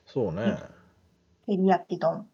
[0.04, 0.58] そうね。
[1.46, 2.28] 照り焼き丼。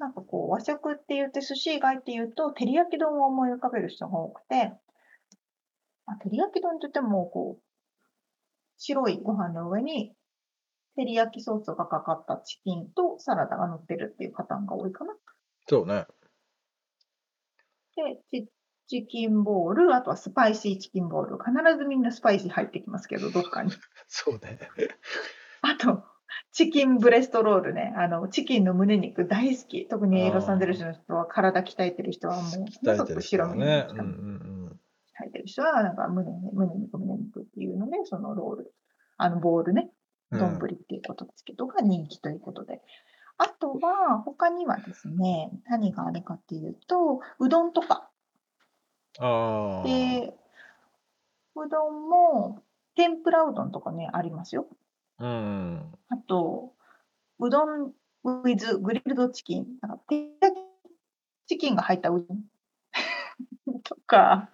[0.00, 4.72] なんかこう、和食って言って、寿司以外って言うと、照り焼き丼を思い浮かべる人が多くて、
[6.06, 7.62] まあ、照り焼き丼って言っても、こう、
[8.78, 10.12] 白いご飯の上に、
[10.96, 15.14] 照り焼きソースがかかったチキンとサラダが乗ってるっていうパターンが多いかな。
[15.68, 16.06] そうね。
[17.96, 18.48] で、チ
[18.88, 21.38] チキンボール、あとはスパイシーチキンボール。
[21.38, 23.72] 必ずみんなスパイシー入ってきますけど、どっかに。
[24.06, 24.58] そうね。
[25.62, 26.04] あと、
[26.52, 27.92] チキンブレストロールね。
[27.96, 29.88] あの、チキンの胸肉大好き。
[29.88, 32.42] 特にロサンゼルスの人は体鍛えてる人はもう、
[32.86, 33.86] 鍛えてる人はね。
[33.90, 34.55] うんう白身ん
[35.20, 38.74] 鍛えてる人は、なんか胸ね、胸肉、胸肉っていうので、そのロール、
[39.16, 39.90] あのボールね、
[40.30, 40.40] うん。
[40.40, 42.82] 丼っていうことですけど、が人気ということで。
[43.38, 48.08] あとは、他にはですね、何があるかっていうと、うどんとか。
[49.18, 49.86] ああ。
[49.86, 50.34] で、
[51.54, 52.62] うどんも、
[52.94, 54.66] 天ぷらうどんとかね、ありますよ。
[55.18, 55.94] うん。
[56.08, 56.72] あと、
[57.38, 57.92] うどん
[58.24, 59.66] with グリルドチキン。
[59.80, 60.04] なんか、
[61.46, 62.44] チキンが入ったうどん
[63.84, 64.50] とか、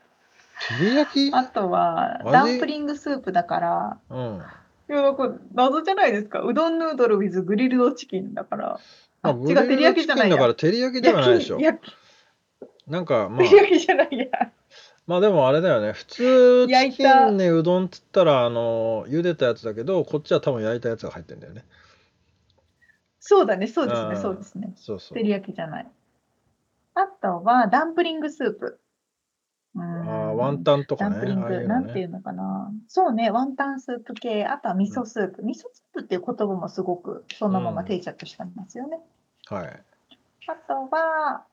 [0.68, 1.34] 照り焼き？
[1.34, 4.42] あとは、味ダンプリングスープだから、うん。
[4.90, 6.40] いや、これ謎じゃないですか。
[6.40, 8.80] うどんヌードル with グリルドチキンだから。
[9.22, 10.36] まあ、あ違う、照り焼きじゃないや。
[10.36, 11.58] だから照り焼きではないでしょ。
[12.86, 14.26] なんかまあ照り焼きじゃないや。
[15.06, 21.64] まあでもあれだよね普通チキ焼いたンねうどんっつったらあの茹でたやつだけどこっちは多分焼いたやつが入ってんだよね
[23.24, 24.72] そうだね、そうですね、うんそうですね。
[24.76, 25.86] そうそう照り焼きじゃない。
[26.94, 28.80] あとは、ダンプリングスープ。
[29.76, 29.82] うー
[30.32, 32.72] ワンタンとかねダンプリング、ねなんていうのかな。
[32.88, 35.42] そうね、ワンタンスープ系、あとは味噌スープ。
[35.42, 39.00] 味噌スープっていう言葉もすごくそのまま定着してますよね。
[39.46, 39.82] はい
[40.48, 41.44] あとは、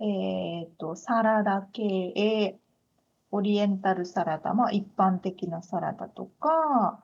[0.00, 2.58] えっ、と、サラダ系、
[3.30, 7.00] オリエンタルサラダ、まあ一般的なサラダとか、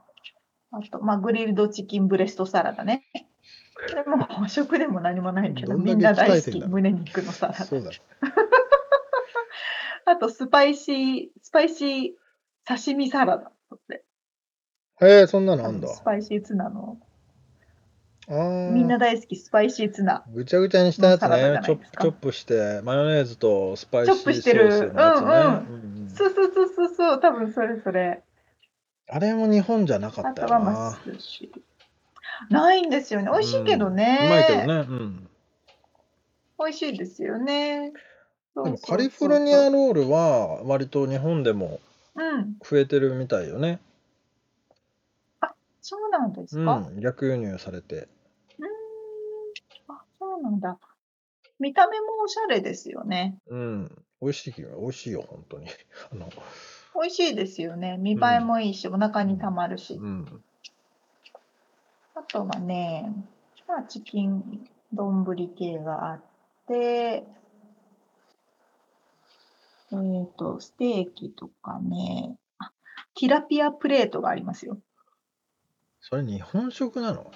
[0.72, 3.04] あと、まあ grilled chicken breast salad ね。
[3.88, 7.64] これも和食でも何もないけど、みんな大好き、胸肉のサラダ。
[7.64, 7.90] そうだ
[10.06, 14.04] あと、スパイシー、スパイシー刺身サラダって。
[15.02, 16.98] へえそんなのあんだスパイシーツナの、
[18.28, 20.24] あーみんな大好きスパイシーツナ。
[20.28, 28.22] ぐちゃぐちゃにしたやつのサラダじゃねチョップないですかチョップしてマヨネーズとスパイシーチョップしてるのやつねうんうんうんそうそうそうそうそう、多分それそれ。
[29.08, 31.50] あれも日本じゃなかあったよとはまあな寿司。
[32.50, 33.30] ないんですよね。
[33.32, 34.18] 美味しいけどね。
[34.20, 35.30] うんうまいけどねうん
[36.58, 37.92] 美味しいですよね。
[38.54, 41.80] でもカリフォルニアロールは割と日本でも
[42.14, 43.80] うん、増えてるみたいよね。
[45.80, 46.76] そうなんですうか。
[46.76, 47.96] ん、逆輸入されて。
[47.96, 49.94] うーん。
[49.96, 50.78] あ、そうなんだ。
[51.58, 53.36] 見た目もおしゃれですよね。
[53.48, 55.66] うん、美味しいよ、美味しいよ、本当に。
[56.12, 56.28] あの、
[56.94, 57.96] 美味しいですよね。
[57.98, 59.94] 見栄えもいいし、お腹にたまるし。
[59.94, 60.44] うん、
[62.14, 63.12] あとはね、
[63.66, 65.24] まあ、チキン丼
[65.56, 66.22] 系があっ
[66.66, 67.26] て、
[69.92, 72.70] えっ、と、ステーキとかね、あ、
[73.14, 74.78] ティラピアプレートがありますよ。
[76.00, 77.30] それ日本食なの？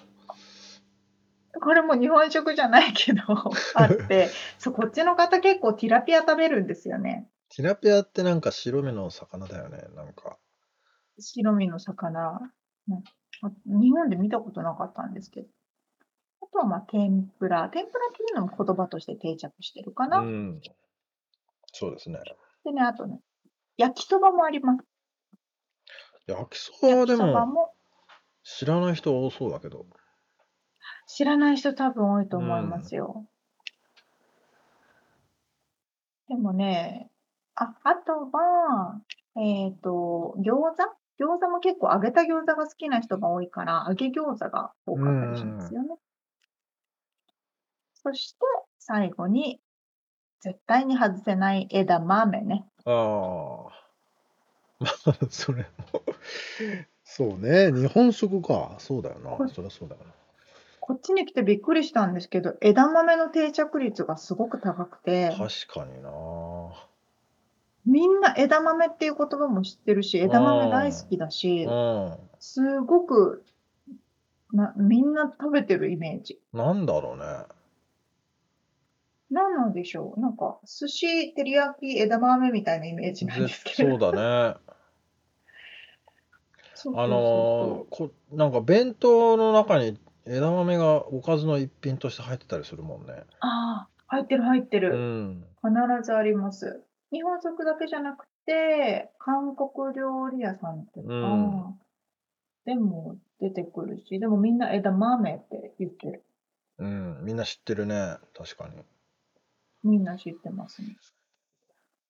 [1.60, 3.22] これも日本食じゃないけど、
[3.74, 4.28] あって、
[4.58, 7.28] そう、こっちの方結構ティラピア食べるんですよね。
[7.48, 10.38] ティラピアってなんか白身の魚だよね、なんか。
[11.18, 12.40] 白身の魚。
[12.88, 13.02] うん
[13.42, 15.48] あ日本で見たことなかったんですけど。
[16.42, 17.68] あとはまあ天ぷら。
[17.68, 20.18] 天ぷらっていうのも言葉として定着してるかな。
[20.18, 20.60] うん。
[21.72, 22.20] そうですね。
[22.64, 23.20] でね、あとね、
[23.76, 24.84] 焼きそばもあります。
[26.26, 27.74] 焼きそばはでもばも
[28.42, 29.86] 知らない人多そうだけど。
[31.06, 33.26] 知らない人多分多いと思いますよ。
[36.28, 37.10] でもね、
[37.54, 39.00] あ、あとは、
[39.36, 40.96] えっと、餃子？
[41.16, 45.96] 餃子も結構揚げた餃子が好きな人が多いから、揚げ餃子が多かったりしますよね。
[47.94, 48.38] そして、
[48.78, 49.60] 最後に、
[50.44, 52.66] 絶対に外せない枝豆ね。
[52.84, 53.72] ああ。
[54.78, 55.66] まあ、それも。
[57.02, 57.72] そうね。
[57.72, 58.74] 日本食か。
[58.76, 59.48] そうだよな。
[59.48, 60.12] そりゃそうだよな。
[60.80, 66.10] こっちに来てびっくりしたんですけど、枝豆の定着率がすごく高くて、確かにな。
[67.86, 73.46] みんな枝豆っていう言葉も知ってるし、枝豆大好きだし、うすごく
[74.52, 76.38] な、みんな食べてるイメージ。
[76.52, 76.58] ん。
[76.58, 77.24] なんだろうね。
[79.34, 80.20] 何なんでしょう？
[80.20, 83.90] なんか、寿司、照り焼き、枝豆みたいなイメージなんですけど。
[83.90, 84.56] ぜそうだね。
[86.86, 93.24] あのーこなんか弁当の中に枝豆がおかずの一品として入ってたりするもんね。
[93.40, 94.96] ああ、入ってる入ってうる。
[94.96, 95.44] ん。
[95.62, 95.72] 必
[96.02, 96.84] ずあります。
[97.12, 101.80] 日本食だけじゃなくて、韓国料理屋さんとか、うん
[102.66, 106.24] でも出てくるし、でもみんな枝豆って言ってる。
[106.78, 107.18] うん。
[107.22, 108.16] みんな知ってるね。
[108.36, 108.76] 確かに。
[109.84, 110.96] みんな知ってますね。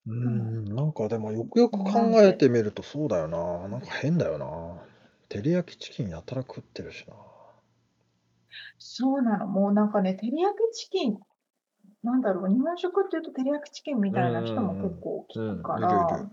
[0.06, 0.64] うん。
[0.64, 1.90] なんかでもよくよく考
[2.22, 3.68] えてみるとそうだよな。
[3.68, 4.46] なんか変だよな。
[5.28, 7.14] 照り焼きチキンやたら食ってるしな。
[8.78, 9.46] そうなの。
[9.46, 11.18] もうなんかね、照り焼きチキン、
[12.02, 16.28] なんだろう、日本食って言うと照り焼きチキンみたいな人も結構聞くかうんら、いるいる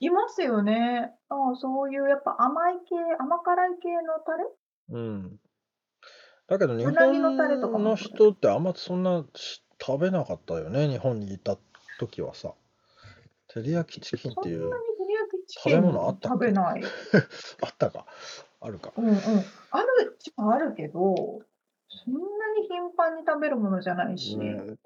[0.00, 1.12] いますよね。
[1.60, 4.44] そういうやっぱ甘い系、甘辛い系のタレ？
[4.90, 5.40] うん。
[6.46, 10.88] だけど日うなぎのタレとか本もの人ってあんまそんなし食べなかったよね。
[10.88, 11.56] 日本にいた
[11.98, 12.52] 時はさ。
[13.48, 14.70] 照り焼きチキンっていう
[15.48, 16.82] 食べ物あった食べない。
[17.62, 18.04] あったか。
[18.60, 18.92] あるか。
[18.96, 19.14] うんうん。
[19.14, 21.14] あるっちゃあるけど、
[22.04, 22.20] そんな
[22.60, 24.36] に頻繁に食べるものじゃないし。
[24.36, 24.76] ね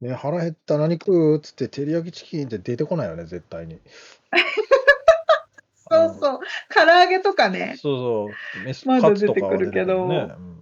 [0.00, 3.80] ね腹減った何食うっつって照り焼きチキンって出てこないよね絶対に
[5.90, 6.40] そうそう。
[6.68, 7.76] 唐揚げとかね。
[7.80, 10.55] そうそうメスまだカツとかは出てくるけど出てくるね、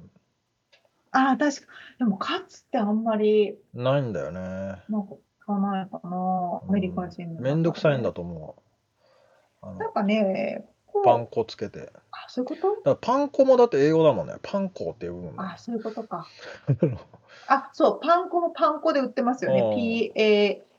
[1.15, 1.67] ああ、確か。
[1.99, 6.61] でもカツってあんまり、うんないんだよねなんか聞かないかな。
[6.69, 12.91] アメリカ人のめんどくさいんだと思うあのなんかね、こうパン粉つけてあ、そういうこと？
[12.91, 16.27] らパン粉もだって英語だもんねパン粉って呼ぶもんねあ、そういうことか。
[17.49, 19.61] あ、そう、パン粉もパン粉で売ってますよね。
[19.61, 19.75] うん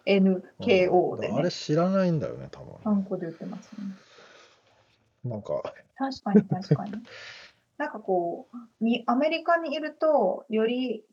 [0.05, 1.51] P-A-N-K-O であれね。
[1.51, 3.85] 知らないんだよね多パン粉で売ってますね。
[5.23, 5.61] 分なんか
[5.97, 6.91] 確かに確かに。
[7.77, 11.03] なんかこう、に、アメリカにいると、より、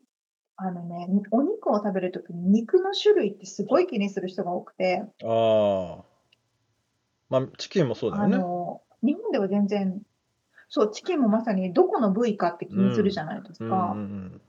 [0.57, 6.05] あのね、お肉を食べるときに肉の種類ってすごい気にする人が多くて、ああ
[7.31, 8.37] まあチキンもそうだあよね。
[8.37, 10.03] の、日本では全然、
[10.69, 13.93] そう、チキンもまさにどこの部位かって気にするじゃないですうんか。
[13.95, 14.41] うん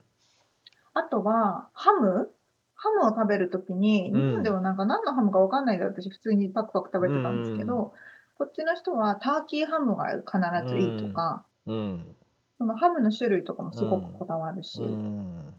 [0.96, 2.30] あとは、ハム？
[2.76, 7.90] ハムを食べるときに、うん日本ではなんか何のハムかわかんないで私普通にパクパク食べてたんですけど、うん。
[8.36, 11.76] こっちの人はターキーハムが必ずいいとか、うん。
[11.76, 12.16] うん
[12.56, 15.54] そのハムの種類とかもすごくこだわるし、うん。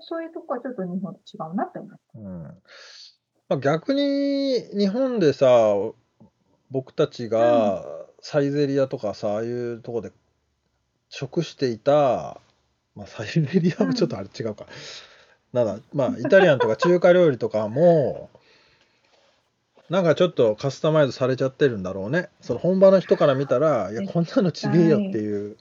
[0.00, 2.18] そういうとこはちょっと日本と違うなって思う。
[2.18, 2.42] うん。
[3.48, 5.74] まあ、逆に日本でさ
[6.70, 7.82] 僕たちが
[8.20, 10.12] サイゼリアとかさああいうとこで
[11.08, 12.40] 食していた、
[12.94, 14.66] まあ、サイゼリアはちょっとあれ違うか、
[15.54, 18.28] なんだまあイタリアンとか中華料理とかも
[19.90, 25.56] なんかちょっとカスタマイズされちゃってるんだろうねその本場の人から見たらいやこんなのちげえよっていう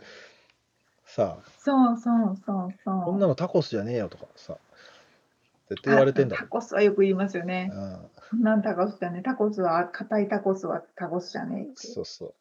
[1.05, 3.03] さそうそうそうそう。
[3.05, 4.57] こんなのタコスじゃねえよとかさ
[5.69, 7.69] 絶対言われてんだタコスはよく言いますよね。
[7.73, 7.97] うん
[8.29, 9.21] こんなんタコスじゃねえ。
[9.21, 11.87] タコスは、硬いタコスはタコスじゃねえって。
[11.87, 12.27] そうそう。
[12.29, 12.31] い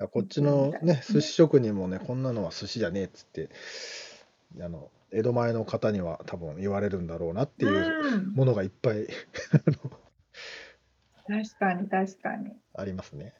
[0.00, 3.48] やこっちのね、寿司職人もね、こんなのは寿司じゃねえっつって、
[4.60, 9.06] あの、江戸前の方には多分言われるんだろうなっていううんものがいっぱい
[11.26, 12.52] 確かに確かに。
[12.74, 13.34] ありますね。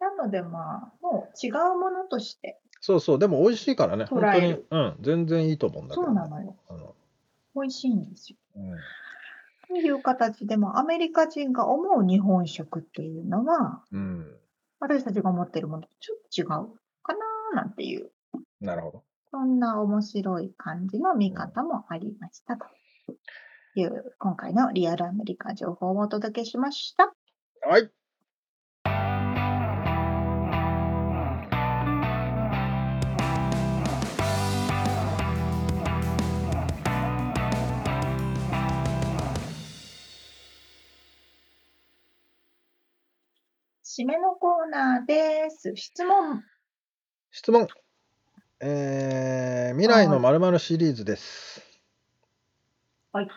[0.00, 6.06] なのでまあ、もう違うものとして、そうそう、でも美味しいからね、本当にうん、全然いいと思うんだけど、ね。
[6.06, 6.56] そうなのよ。
[6.68, 6.94] あの
[7.56, 8.38] 美味しいんですよ。
[8.56, 8.76] うん
[9.68, 14.34] という形でも、アメリカ人が思う日本食っていうのは、うん、
[14.80, 16.46] 私たちが思ってるものとちょっと違う
[17.02, 17.12] か
[17.52, 18.10] ななんていう、
[18.62, 19.04] なるほど。
[19.30, 22.64] そんな面白い感じの見方もありましたと
[23.74, 27.14] いう、今回のリアルアメリカ情報をお届けしました。
[27.66, 27.90] はい。
[43.84, 45.74] 締めのコーナーです。
[45.74, 46.44] 質問。
[47.32, 47.66] 質問。
[48.60, 51.60] えー、未来のまるシリーズです。
[53.12, 53.28] はい。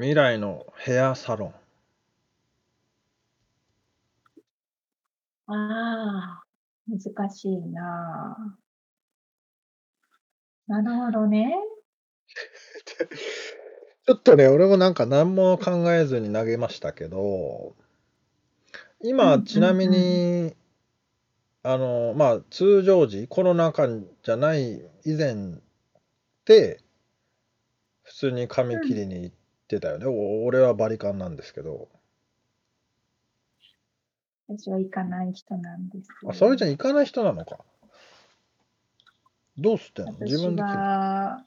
[0.00, 1.54] 未来のヘアサロン。
[5.46, 6.42] ああ、
[6.88, 8.58] 難しいなあ。
[10.68, 11.54] なるほどね。
[14.06, 17.74] ちょっとね、俺もなんか何も考えずに投げましたけど、
[19.02, 19.86] 今、うんちなみ。
[19.88, 20.54] に、
[21.62, 23.88] あの、まあ、通常時、コロナ禍
[24.22, 25.56] じゃない以前っ
[26.44, 26.80] て、
[28.02, 28.82] 普通に髪うん。
[28.82, 29.36] 切りに行っ
[29.70, 30.06] てたよね。
[30.06, 31.88] お俺はバリカンなんですけど。
[34.48, 36.08] 私は行かない人なんです。
[36.28, 37.58] あ、それじゃ行かない人なのか。
[39.56, 40.12] どうしてんの？
[40.20, 40.78] 自私分で切る？
[40.78, 41.44] は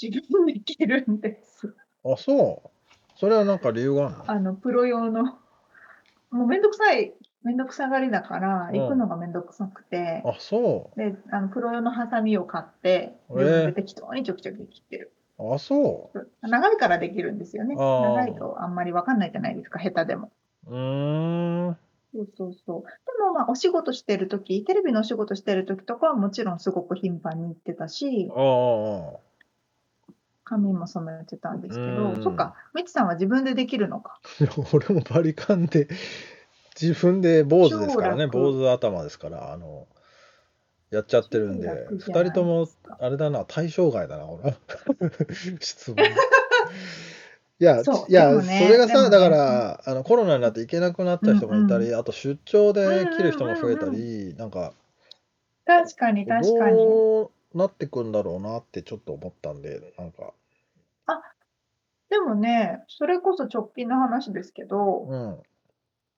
[0.00, 1.74] 自分で切るんです。
[2.04, 2.70] あ、そう。
[3.16, 4.30] それはなんか理由があるの？
[4.30, 5.24] あの、プロ用の、
[6.30, 8.80] もうめんどくさい、めんどくさがりだから、うん。
[8.80, 13.38] 行くのがめんどくさくて、あ、そで、あの、プロ用のハサミを買って、う。
[13.38, 15.12] 自分でえ適当にちょきちょき切ってる。
[15.38, 16.10] ー、あ、そ
[16.42, 17.74] 長いからできるんですよね。
[17.74, 17.78] う。
[17.78, 20.32] 長いあとあんまりわかんないじゃないですか、下手でも。
[20.66, 21.76] あ、うーん。
[22.14, 22.82] そうそうそう。
[22.82, 29.20] でもまあ、お仕事してるとき、テレビのお仕事してるときとかはもちろんすごく頻繁に行ってたし、ああ、
[30.44, 32.36] 髪も染めてたんでうすけど、そっん。
[32.36, 34.18] か、みちさんは自分でできるのか。
[34.40, 35.88] い や俺もバリカンで、
[36.80, 38.62] 自分で坊主です超からね、坊楽。
[38.64, 39.86] 主頭ですから、あの、
[40.90, 42.68] やっちゃってるん超で、二人とも。
[42.98, 44.54] あれだな、対象外だな、ほら。
[45.60, 45.98] 質問。
[47.60, 54.00] いや、いや、それね、がさ、だから、あの、コロナになって行けなくなっうん、た人もいたうん、り、あと出張うで切る人も増えたうん、うん。
[54.00, 54.72] り、なんか、
[55.64, 56.76] 確かに、確かに。
[56.84, 60.32] どうなってくんだろうなってちょっと思ったんで、なんか、
[61.06, 61.20] あ、
[62.10, 65.42] でもね、それこそ直近の話ですけど、うん、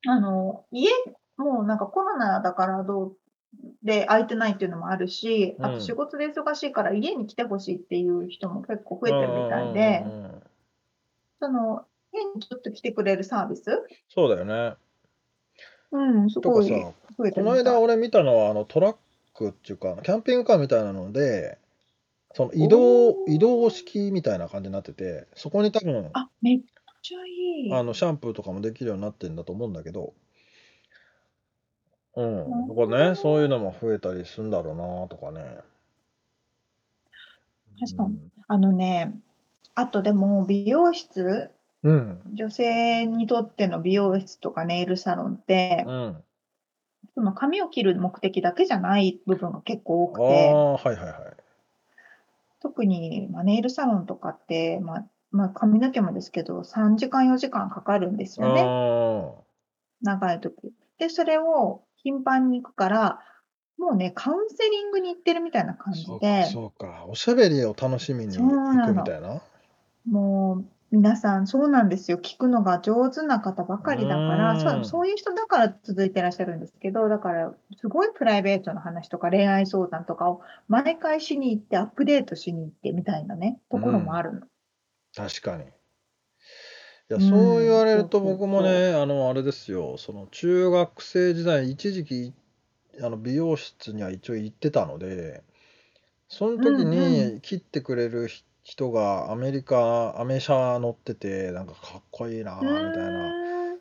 [0.06, 0.90] あの、家、
[1.36, 3.16] もうなんかコロナだからどう
[3.82, 10.04] で空いてないっていうのもあるし、うあと仕ん、事で忙しいから家に来てほしいっていう人も結構増えてるみたいん、で。
[11.42, 13.64] その、家にちょっと来てくれるサービス？
[14.08, 14.76] そうだよね。
[15.92, 16.74] うん、すごい増
[17.26, 17.80] えこの間。
[17.80, 18.96] 俺見たのは、あの、トラッ
[19.34, 21.58] クっていうか、キャンピングカーみたいなので、
[22.34, 23.70] その移動、移動。
[23.70, 26.60] 式みたいな感じになってて、そこに多分、あ、めっ
[27.02, 27.72] ちゃいい。
[27.74, 30.14] あの、シャンプーとかもできるようになってるんだと思うんだけど、
[32.22, 32.48] う。
[32.48, 33.58] なんるだからね、そういうのね。
[33.58, 35.64] も増えたりするんだろうなとかね。
[37.80, 38.08] 確かに。
[38.08, 38.32] うん。
[38.48, 39.14] あのね、
[39.74, 41.50] あとでも美容室、
[41.82, 42.22] うん。
[42.34, 46.24] 女性にとっての美容室とかネイルサロンって、うん。
[47.14, 51.36] その髪を切る目的だけじゃない部分が結構多あくて、あ、はいはいはい。
[52.60, 58.62] 特に、まあ、ネイルサロンとかって、まあ、まあ、髪の毛もですけど、3時間、4時間かかるんですよね。
[58.62, 59.42] あ
[60.02, 60.72] 長い時。
[60.98, 63.20] で、それを頻繁に行くから、
[63.78, 67.04] もうね、カウンセリングに行ってるみたいな感あ、そうか、じで、そうか。
[67.06, 68.80] おしゃべりを楽しみにそう行。
[68.82, 69.40] くみたいな？
[70.06, 70.58] も
[70.92, 72.18] う、皆さん、そうなんですよ。
[72.18, 74.86] 聞くのが上手な方ばうかりだから、そう、ーん。
[74.86, 84.22] そういう人だから続いてらっしゃるんですけど、だから、すごいプライベートの話とか恋愛相談とかを毎回しに行って、アップデートしに行ってみたいなね、うところもあん。
[84.22, 84.40] るの。
[85.14, 85.64] 確かに。
[87.10, 92.32] いや、うそう言わん、れると僕もね、あの、あれですよ、その中学生時代、一時期、
[93.02, 95.42] あの美容室には一応行ってたので、
[96.28, 97.34] その時んうん。
[97.34, 103.80] に切ってくれるひ人がアメリカ、アメ車乗ってて、なんかかっこいいなみたいな、ーん。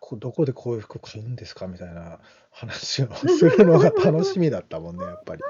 [0.00, 2.18] こどこでこういう服買うんですかみたいな
[2.50, 5.44] 話をするのが楽しみだったもんね、やっぱり。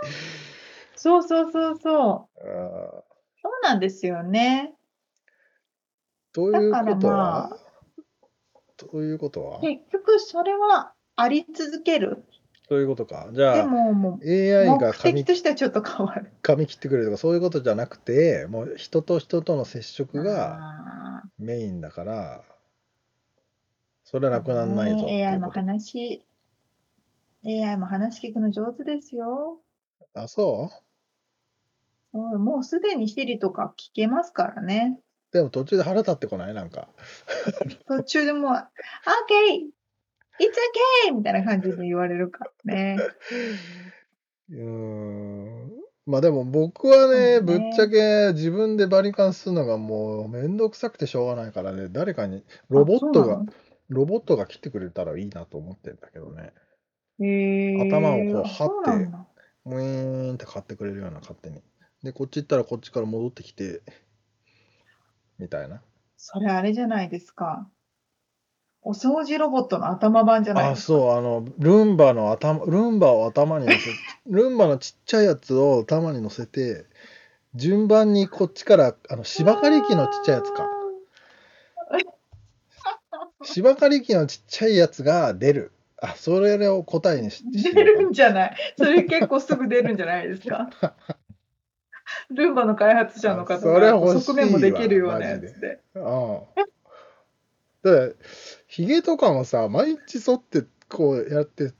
[0.94, 2.40] そうそうそうそう。
[2.42, 4.72] あーそうなんですよね。
[6.32, 7.56] というだからことまは、あ、
[8.76, 12.24] ということは、結局それはあり続ける。
[12.68, 13.28] そういうことか？
[13.32, 16.30] じでゃあ、も、もう AI が目的髪としてはちょっと変わる。
[16.42, 22.44] 髪切ってくれるとかそういうことじゃなくてもう人と人との接触があメインだから
[24.04, 26.24] それはあ、なくならないぞね、い AI も話、
[27.44, 29.60] AI も話聞くの上手ですよ。
[30.14, 30.70] あそ
[32.12, 35.00] もうもうすでに Siri とか聞けますからね。
[35.32, 36.54] うでも途中で腹立ってこない？
[36.54, 36.88] なんか
[37.86, 38.56] 途中でもう、OK!
[40.40, 40.50] It's
[41.08, 41.14] okay!
[41.14, 42.98] みたいな感じで言われるからね。
[44.50, 45.70] うーん
[46.06, 47.92] まあでも僕はそうねぶっちゃね。
[47.92, 53.42] け自分でバリカンするのがもうめんどくさくてしょうがないからね誰かにロあ、ボットが
[53.88, 56.52] ロボットが切ってくれたらいいなと思ってんだけどね
[57.20, 59.08] へ頭をこうはって。
[59.66, 61.62] ウィーンって買ってくれるような勝手に
[62.02, 63.82] でこっち行ったらこっちから戻ってきて
[65.40, 65.80] みたいな
[66.16, 67.66] それあれじゃないですか。
[68.82, 70.86] お掃除ロボットの頭版じゃないあ、ですか。
[70.86, 73.78] そう、あの、ルンバの頭、ルンバを頭に乗せ、
[74.26, 76.86] ルンバのちっちゃいやつを頭に乗せて、
[77.54, 80.70] 順番にこっちから、あの、芝刈り機のちっちゃいやつか。
[83.42, 85.72] 芝刈り機のちっちゃいやつが出る。
[86.02, 90.70] あ、それを答えにしし出るんじゃないそれ結構すぐ出るんじゃないですか
[92.30, 95.80] ルンバの開発者の方あそれが欲しいわ側面もできるようなやつで。
[95.94, 96.40] うん。
[97.82, 98.14] で、
[98.66, 101.72] ヒゲとかもさ、毎日剃ってこうやって、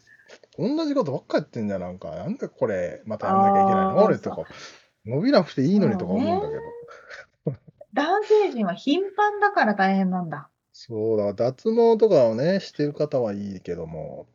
[0.58, 2.10] 同じことばっかやってんじゃん、なんか。
[2.10, 4.04] なんでこれ、またやんなきゃいけないの？
[4.04, 4.44] 俺とか。
[5.06, 6.60] 伸びなくていいのにとか思うんだけど。
[7.92, 10.48] 男性陣は頻繁だから大変なんだ。
[10.72, 14.26] そうだ、脱毛とかをね、してる方はいいけども、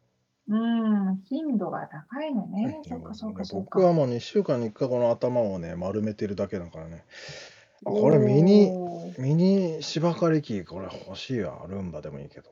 [0.48, 2.80] うん、頻度が高いのね。
[2.88, 3.66] そっかそっかそっか。
[3.66, 7.04] 僕はもう2週間に1回この頭をね、丸めてるだけだからね。
[7.86, 8.70] あこれミニ、
[9.18, 11.66] ミニ芝刈り機、これ欲しいわ。
[11.68, 12.50] ルンバでもいいけど。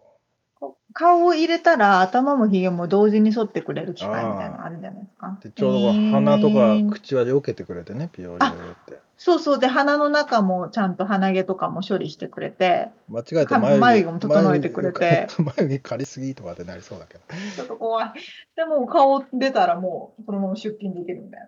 [0.93, 5.37] こ顔を入れたら頭もひげも同時に剃ってくれる機械みたいなのあるんじゃないですか？
[5.41, 9.01] でちょうど鼻とか口は避けてくれてね、ピヨリヨリって。
[9.17, 9.59] そうそう。
[9.59, 15.27] で、鼻の中もちゃんと鼻毛とかも処理してくれて、間違えてか眉毛も整えてくれて
[15.57, 17.21] 眉毛刈りすぎとかってなりそうだけど。
[17.55, 18.13] ちょっと怖い。
[18.55, 21.47] でも顔出たらもうそのまま出勤できるみたいな。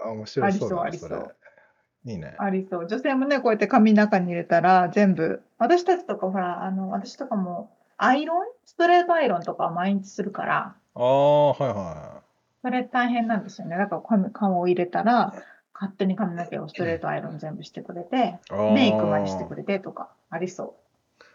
[0.04, 1.43] あ、 面白そうだね、ありそうありそうれ。
[2.06, 2.34] いいね。
[2.38, 2.86] ありそう。
[2.86, 8.46] 女性もね、こうやって髪の中に入れたら全部、私たちとかほら、あの、私とかもアイロン？
[8.66, 12.22] ストレートアイロンとか毎日するから、ああ、はいは
[12.62, 13.76] それ大変なんですよね。
[13.76, 15.34] だから髪顔を入れたら、
[15.74, 18.38] 勝手に髪の毛をストレートアイロン全部してくれて、
[18.74, 20.76] メイクまでしてくれてとか、ありそ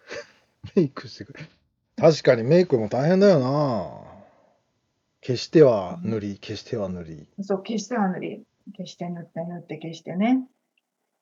[0.76, 1.40] メイクしてくれ。
[1.98, 4.10] 確かにメイクも大変だよな。
[5.22, 7.28] 消しては塗り、消しては塗り。
[7.38, 7.44] う。
[7.44, 8.44] そう、消しては塗り、
[8.78, 10.48] 消して塗って塗って消してね。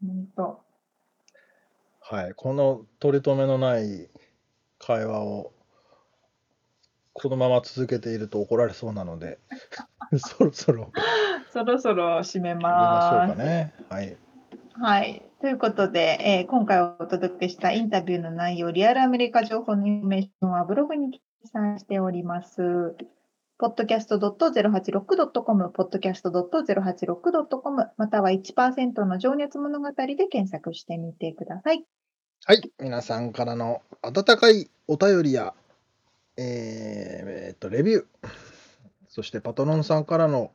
[0.05, 0.61] ほんと。
[2.01, 2.33] はい。
[2.35, 4.09] この取り留めのない
[4.79, 5.51] 会話を
[7.13, 9.39] このまま続けていると怒られそうなので、
[10.17, 10.91] そろそろ
[11.51, 13.33] そろそろ締めましょます。
[13.33, 13.73] うかね。
[13.89, 14.17] はい。
[14.73, 15.23] はい。
[15.41, 21.21] ということで、えー今回お届けしたインタビューの内容、リアルアメリカ情報のインフォメーションはブログに記
[21.51, 22.95] 載しております。
[23.59, 31.85] podcast.086.com、podcast.086.com、または1%の情熱物語で検索してみてください。
[32.45, 32.71] はい。
[32.79, 35.53] 皆さんからの温かいお便りや、
[36.37, 38.05] えーえーっと、レビュー、
[39.07, 40.51] そしてパトロンさんからの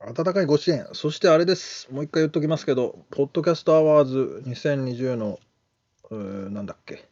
[0.00, 1.88] 温かいご支援、そしてあれです。
[1.90, 5.40] もう一回言っときますけど、ポッドキャストアワーズ2020の、
[6.10, 7.08] うーなんだっけ、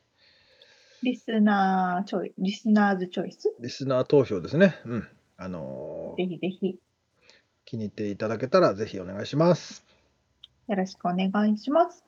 [1.03, 3.55] リスナーチョイ、リスナーズチョイス？
[3.59, 4.79] リスナー投票ですね。
[4.85, 5.09] うん。
[5.39, 6.79] あのーぜひぜひ
[7.65, 9.85] 気に入っていただけたらぜひお願いします。
[10.69, 12.05] よろしくお願いします。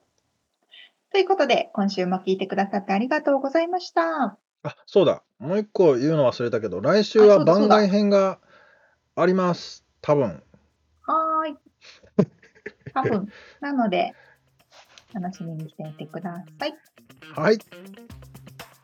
[1.11, 4.39] ということで、今週も聞いてくださってありがとうございました。
[4.65, 5.23] あ、そうだ。
[5.39, 8.39] もう一個言うの忘れたけど、来週あはそうだそうだ番外編が
[9.17, 9.85] あります。
[10.01, 10.43] 多分。
[11.03, 11.57] はーい。
[12.95, 13.29] 多分。
[13.61, 14.15] なので、
[15.13, 16.75] 楽しみにしていてください。
[17.35, 17.59] はい。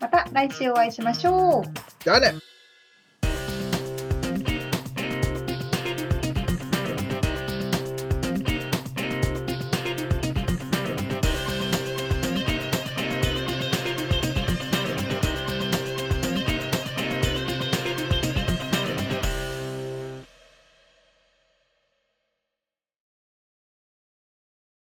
[0.01, 1.65] また来週お会いしましょう。
[2.05, 2.35] じゃあね